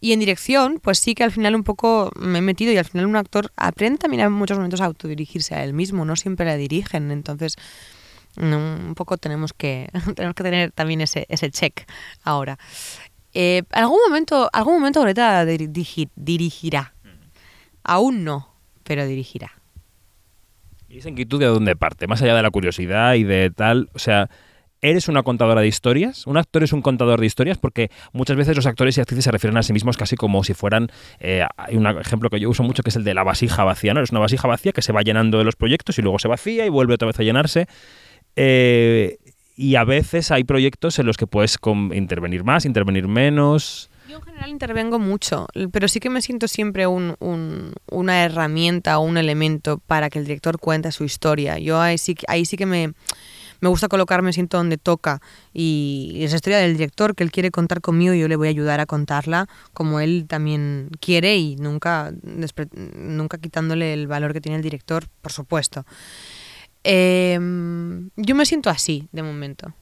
Y 0.00 0.12
en 0.12 0.20
dirección, 0.20 0.80
pues 0.82 0.98
sí 1.00 1.14
que 1.14 1.24
al 1.24 1.32
final 1.32 1.54
un 1.54 1.64
poco 1.64 2.10
me 2.18 2.38
he 2.38 2.42
metido 2.42 2.72
y 2.72 2.78
al 2.78 2.86
final 2.86 3.04
un 3.06 3.16
actor 3.16 3.52
aprende 3.56 3.98
también 3.98 4.22
en 4.24 4.32
muchos 4.32 4.56
momentos 4.56 4.80
a 4.80 4.86
autodirigirse 4.86 5.54
a 5.54 5.64
él 5.64 5.74
mismo, 5.74 6.06
no 6.06 6.16
siempre 6.16 6.46
la 6.46 6.56
dirigen, 6.56 7.10
entonces 7.10 7.56
un 8.36 8.94
poco 8.96 9.16
tenemos 9.16 9.52
que 9.52 9.88
tenemos 10.14 10.34
que 10.34 10.42
tener 10.42 10.72
también 10.72 11.00
ese, 11.00 11.26
ese 11.28 11.50
check 11.50 11.88
ahora. 12.22 12.58
Eh, 13.34 13.62
algún 13.72 13.98
momento, 14.08 14.48
algún 14.52 14.74
momento 14.74 15.02
Greta 15.02 15.44
dirigi- 15.44 16.08
dirigirá. 16.16 16.94
Aún 17.84 18.24
no, 18.24 18.48
pero 18.84 19.06
dirigirá. 19.06 19.52
¿Y 20.88 20.98
esa 20.98 21.10
inquietud 21.10 21.38
de 21.38 21.46
dónde 21.46 21.76
parte? 21.76 22.06
Más 22.06 22.22
allá 22.22 22.34
de 22.34 22.42
la 22.42 22.50
curiosidad 22.50 23.14
y 23.14 23.24
de 23.24 23.50
tal, 23.50 23.90
o 23.94 23.98
sea, 23.98 24.30
¿eres 24.80 25.08
una 25.08 25.22
contadora 25.22 25.60
de 25.60 25.66
historias? 25.68 26.26
¿Un 26.26 26.38
actor 26.38 26.62
es 26.62 26.72
un 26.72 26.80
contador 26.80 27.20
de 27.20 27.26
historias? 27.26 27.58
Porque 27.58 27.90
muchas 28.12 28.36
veces 28.36 28.56
los 28.56 28.64
actores 28.66 28.96
y 28.96 29.00
actrices 29.02 29.24
se 29.24 29.30
refieren 29.30 29.56
a 29.58 29.62
sí 29.62 29.72
mismos 29.74 29.96
casi 29.98 30.16
como 30.16 30.42
si 30.44 30.54
fueran... 30.54 30.90
eh, 31.20 31.44
hay 31.58 31.76
un 31.76 31.86
ejemplo 31.86 32.30
que 32.30 32.40
yo 32.40 32.48
uso 32.48 32.62
mucho 32.62 32.82
que 32.82 32.88
es 32.90 32.96
el 32.96 33.04
de 33.04 33.12
la 33.14 33.22
vasija 33.22 33.64
vacía, 33.64 33.92
¿no? 33.92 34.00
Es 34.00 34.10
una 34.10 34.20
vasija 34.20 34.48
vacía 34.48 34.72
que 34.72 34.80
se 34.82 34.92
va 34.92 35.02
llenando 35.02 35.36
de 35.38 35.44
los 35.44 35.56
proyectos 35.56 35.98
y 35.98 36.02
luego 36.02 36.18
se 36.18 36.28
vacía 36.28 36.64
y 36.64 36.70
vuelve 36.70 36.94
otra 36.94 37.06
vez 37.06 37.18
a 37.20 37.22
llenarse. 37.22 37.68
Eh, 38.38 39.18
y 39.56 39.74
a 39.74 39.84
veces 39.84 40.30
hay 40.30 40.44
proyectos 40.44 40.98
en 41.00 41.06
los 41.06 41.16
que 41.16 41.26
puedes 41.26 41.58
intervenir 41.92 42.44
más, 42.44 42.64
intervenir 42.64 43.08
menos... 43.08 43.90
Yo 44.08 44.16
en 44.16 44.22
general 44.22 44.48
intervengo 44.50 44.98
mucho, 44.98 45.48
pero 45.70 45.86
sí 45.86 46.00
que 46.00 46.08
me 46.08 46.22
siento 46.22 46.48
siempre 46.48 46.86
un- 46.86 47.16
un- 47.18 47.74
una 47.90 48.24
herramienta 48.24 48.98
o 48.98 49.02
un 49.02 49.18
elemento 49.18 49.82
para 49.86 50.08
que 50.08 50.18
el 50.18 50.24
director 50.24 50.58
cuente 50.58 50.90
su 50.92 51.04
historia. 51.04 51.58
Yo 51.58 51.78
ahí 51.78 51.98
sí, 51.98 52.14
ahí 52.26 52.46
sí 52.46 52.56
que 52.56 52.64
me, 52.64 52.94
me 53.60 53.68
gusta 53.68 53.88
colocarme, 53.88 54.32
siento 54.32 54.56
donde 54.56 54.78
toca. 54.78 55.20
Y 55.52 56.20
es 56.22 56.30
la 56.30 56.36
historia 56.36 56.58
del 56.58 56.72
director 56.78 57.14
que 57.14 57.22
él 57.22 57.30
quiere 57.30 57.50
contar 57.50 57.82
conmigo 57.82 58.14
yo 58.14 58.28
le 58.28 58.36
voy 58.36 58.46
a 58.46 58.50
ayudar 58.50 58.80
a 58.80 58.86
contarla 58.86 59.46
como 59.74 60.00
él 60.00 60.24
también 60.26 60.88
quiere 61.00 61.36
y 61.36 61.56
nunca, 61.56 62.10
nunca 62.94 63.36
quitándole 63.36 63.92
el 63.92 64.06
valor 64.06 64.32
que 64.32 64.40
tiene 64.40 64.56
el 64.56 64.62
director, 64.62 65.04
por 65.20 65.32
supuesto. 65.32 65.84
Em, 66.84 68.10
yo 68.16 68.34
me 68.34 68.46
siento 68.46 68.70
así 68.70 69.08
de 69.12 69.22
momento. 69.22 69.74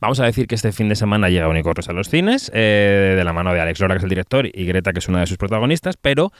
Vamos 0.00 0.18
a 0.18 0.24
decir 0.24 0.46
que 0.46 0.54
este 0.54 0.72
fin 0.72 0.88
de 0.88 0.96
semana 0.96 1.28
llega 1.28 1.46
Unicornios 1.46 1.88
a 1.90 1.92
los 1.92 2.08
cines, 2.08 2.50
eh, 2.54 3.14
de 3.16 3.24
la 3.24 3.34
mano 3.34 3.52
de 3.52 3.60
Alex 3.60 3.80
Lora, 3.80 3.94
que 3.94 3.98
es 3.98 4.04
el 4.04 4.08
director, 4.08 4.46
y 4.46 4.64
Greta, 4.64 4.94
que 4.94 4.98
es 4.98 5.08
una 5.08 5.20
de 5.20 5.26
sus 5.26 5.36
protagonistas, 5.36 5.98
pero 5.98 6.32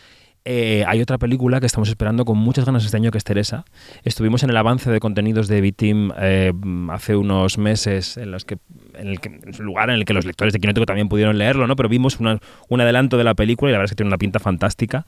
eh, 0.46 0.84
hay 0.86 1.02
otra 1.02 1.18
película 1.18 1.60
que 1.60 1.66
estamos 1.66 1.90
esperando 1.90 2.24
con 2.24 2.38
muchas 2.38 2.64
ganas 2.64 2.84
este 2.84 2.96
año, 2.96 3.10
que 3.10 3.18
es 3.18 3.24
Teresa. 3.24 3.66
Estuvimos 4.02 4.42
en 4.42 4.50
el 4.50 4.56
avance 4.56 4.90
de 4.90 4.98
contenidos 4.98 5.46
de 5.48 5.60
B-Team 5.60 6.12
eh, 6.18 6.52
hace 6.90 7.16
unos 7.16 7.58
meses, 7.58 8.16
en 8.16 8.30
los 8.30 8.46
que 8.46 8.56
en 8.94 9.08
el 9.08 9.20
que, 9.20 9.28
lugar 9.58 9.90
en 9.90 9.96
el 9.96 10.06
que 10.06 10.14
los 10.14 10.24
lectores 10.24 10.54
de 10.54 10.60
Kinótico 10.60 10.86
también 10.86 11.10
pudieron 11.10 11.36
leerlo, 11.36 11.66
¿no? 11.66 11.76
Pero 11.76 11.90
vimos 11.90 12.18
un 12.18 12.80
adelanto 12.80 13.18
de 13.18 13.24
la 13.24 13.34
película 13.34 13.70
y 13.70 13.72
la 13.72 13.78
verdad 13.78 13.90
es 13.90 13.90
que 13.92 13.96
tiene 13.96 14.08
una 14.08 14.18
pinta 14.18 14.38
fantástica. 14.38 15.06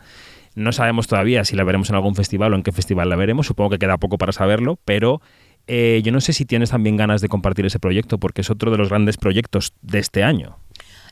No 0.54 0.72
sabemos 0.72 1.06
todavía 1.06 1.44
si 1.44 1.56
la 1.56 1.64
veremos 1.64 1.88
en 1.90 1.96
algún 1.96 2.14
festival 2.14 2.52
o 2.52 2.56
en 2.56 2.62
qué 2.62 2.72
festival 2.72 3.08
la 3.08 3.16
veremos. 3.16 3.46
Supongo 3.46 3.70
que 3.70 3.78
queda 3.78 3.96
poco 3.98 4.18
para 4.18 4.32
saberlo, 4.32 4.78
pero 4.84 5.22
eh, 5.66 6.00
yo 6.04 6.12
no 6.12 6.20
sé 6.20 6.32
si 6.32 6.44
tienes 6.44 6.70
también 6.70 6.96
ganas 6.96 7.20
de 7.20 7.28
compartir 7.28 7.64
ese 7.66 7.78
proyecto, 7.78 8.18
porque 8.18 8.40
es 8.42 8.50
otro 8.50 8.70
de 8.70 8.78
los 8.78 8.88
grandes 8.88 9.16
proyectos 9.16 9.72
de 9.82 9.98
este 9.98 10.24
año. 10.24 10.58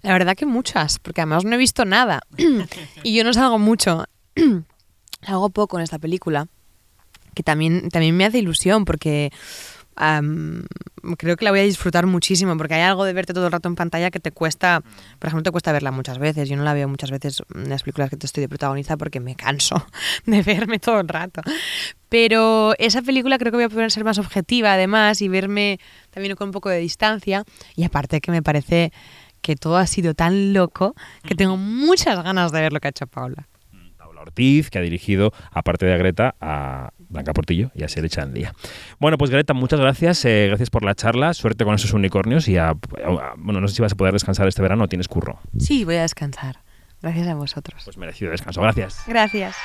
La 0.02 0.12
verdad 0.12 0.36
que 0.36 0.46
muchas, 0.46 0.98
porque 0.98 1.20
además 1.20 1.44
no 1.44 1.54
he 1.54 1.58
visto 1.58 1.84
nada. 1.84 2.22
y 3.02 3.14
yo 3.14 3.24
no 3.24 3.32
salgo 3.32 3.58
mucho. 3.58 4.06
salgo 5.22 5.50
poco 5.50 5.78
en 5.78 5.84
esta 5.84 5.98
película, 5.98 6.48
que 7.34 7.42
también, 7.42 7.88
también 7.90 8.16
me 8.16 8.24
hace 8.24 8.38
ilusión, 8.38 8.84
porque 8.84 9.30
am, 9.96 10.64
creo 11.18 11.36
que 11.36 11.44
la 11.44 11.50
voy 11.50 11.60
a 11.60 11.64
disfrutar 11.64 12.06
muchísimo, 12.06 12.56
porque 12.56 12.74
hay 12.74 12.82
algo 12.82 13.04
de 13.04 13.12
verte 13.12 13.32
todo 13.32 13.46
el 13.46 13.52
rato 13.52 13.68
en 13.68 13.74
pantalla 13.74 14.10
que 14.10 14.20
te 14.20 14.32
cuesta, 14.32 14.82
por 15.18 15.28
ejemplo, 15.28 15.42
te 15.42 15.50
cuesta 15.50 15.72
verla 15.72 15.90
muchas 15.90 16.18
veces. 16.18 16.48
Yo 16.48 16.56
no 16.56 16.64
la 16.64 16.74
veo 16.74 16.88
muchas 16.88 17.10
veces 17.10 17.42
en 17.54 17.68
las 17.68 17.82
películas 17.82 18.10
que 18.10 18.16
te 18.16 18.26
estoy 18.26 18.42
de 18.42 18.48
protagonista 18.48 18.96
porque 18.96 19.20
me 19.20 19.36
canso 19.36 19.84
de 20.26 20.42
verme 20.42 20.78
todo 20.78 21.00
el 21.00 21.08
rato. 21.08 21.42
Pero 22.08 22.74
esa 22.78 23.02
película 23.02 23.38
creo 23.38 23.52
que 23.52 23.56
voy 23.56 23.64
a 23.64 23.68
poder 23.68 23.90
ser 23.90 24.04
más 24.04 24.18
objetiva 24.18 24.74
además 24.74 25.22
y 25.22 25.28
verme 25.28 25.78
también 26.10 26.34
con 26.34 26.48
un 26.48 26.52
poco 26.52 26.68
de 26.68 26.78
distancia. 26.78 27.44
Y 27.76 27.84
aparte 27.84 28.20
que 28.20 28.30
me 28.32 28.42
parece 28.42 28.92
que 29.40 29.56
todo 29.56 29.76
ha 29.76 29.86
sido 29.86 30.14
tan 30.14 30.52
loco 30.52 30.94
que 31.24 31.34
tengo 31.34 31.56
muchas 31.56 32.22
ganas 32.22 32.52
de 32.52 32.60
ver 32.60 32.72
lo 32.72 32.80
que 32.80 32.88
ha 32.88 32.90
hecho 32.90 33.06
Paula. 33.06 33.49
Ortiz, 34.20 34.70
que 34.70 34.78
ha 34.78 34.82
dirigido, 34.82 35.32
aparte 35.50 35.86
de 35.86 35.94
a 35.94 35.96
Greta, 35.96 36.34
a 36.40 36.90
Blanca 37.08 37.32
Portillo 37.32 37.70
y 37.74 37.82
a 37.84 37.88
Sere 37.88 38.08
Chandía. 38.08 38.52
Bueno, 38.98 39.18
pues 39.18 39.30
Greta, 39.30 39.52
muchas 39.54 39.80
gracias. 39.80 40.24
eh, 40.24 40.46
gracias 40.48 40.70
por 40.70 40.84
la 40.84 40.94
charla. 40.94 41.34
Suerte 41.34 41.64
con 41.64 41.74
esos 41.74 41.92
unicornios 41.92 42.46
y 42.48 42.56
a- 42.56 42.70
a- 42.70 42.76
bueno, 43.36 43.60
no 43.60 43.68
sé 43.68 43.74
si 43.76 43.82
vas 43.82 43.92
a 43.92 43.96
poder 43.96 44.12
descansar 44.12 44.46
este 44.48 44.62
verano 44.62 44.84
o 44.84 44.88
tienes 44.88 45.08
curro. 45.08 45.40
Sí, 45.58 45.84
voy 45.84 45.96
a 45.96 46.02
descansar. 46.02 46.60
Gracias 47.02 47.26
a 47.28 47.34
vosotros. 47.34 47.82
Pues 47.84 47.96
merecido 47.96 48.30
descanso. 48.30 48.60
Gracias. 48.60 49.02
Gracias. 49.06 49.56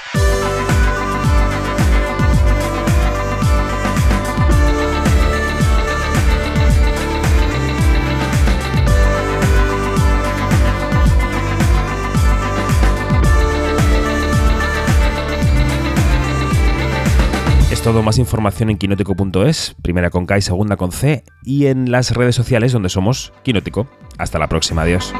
Todo 17.95 18.03
más 18.03 18.17
información 18.17 18.69
en 18.69 18.77
quinótico.es, 18.77 19.73
primera 19.81 20.09
con 20.09 20.25
K 20.25 20.37
y 20.37 20.41
segunda 20.41 20.75
con 20.75 20.91
C, 20.91 21.23
y 21.45 21.67
en 21.67 21.91
las 21.91 22.11
redes 22.11 22.35
sociales 22.35 22.73
donde 22.73 22.89
somos 22.89 23.31
Quinótico. 23.41 23.87
Hasta 24.17 24.37
la 24.37 24.49
próxima, 24.49 24.81
adiós. 24.81 25.13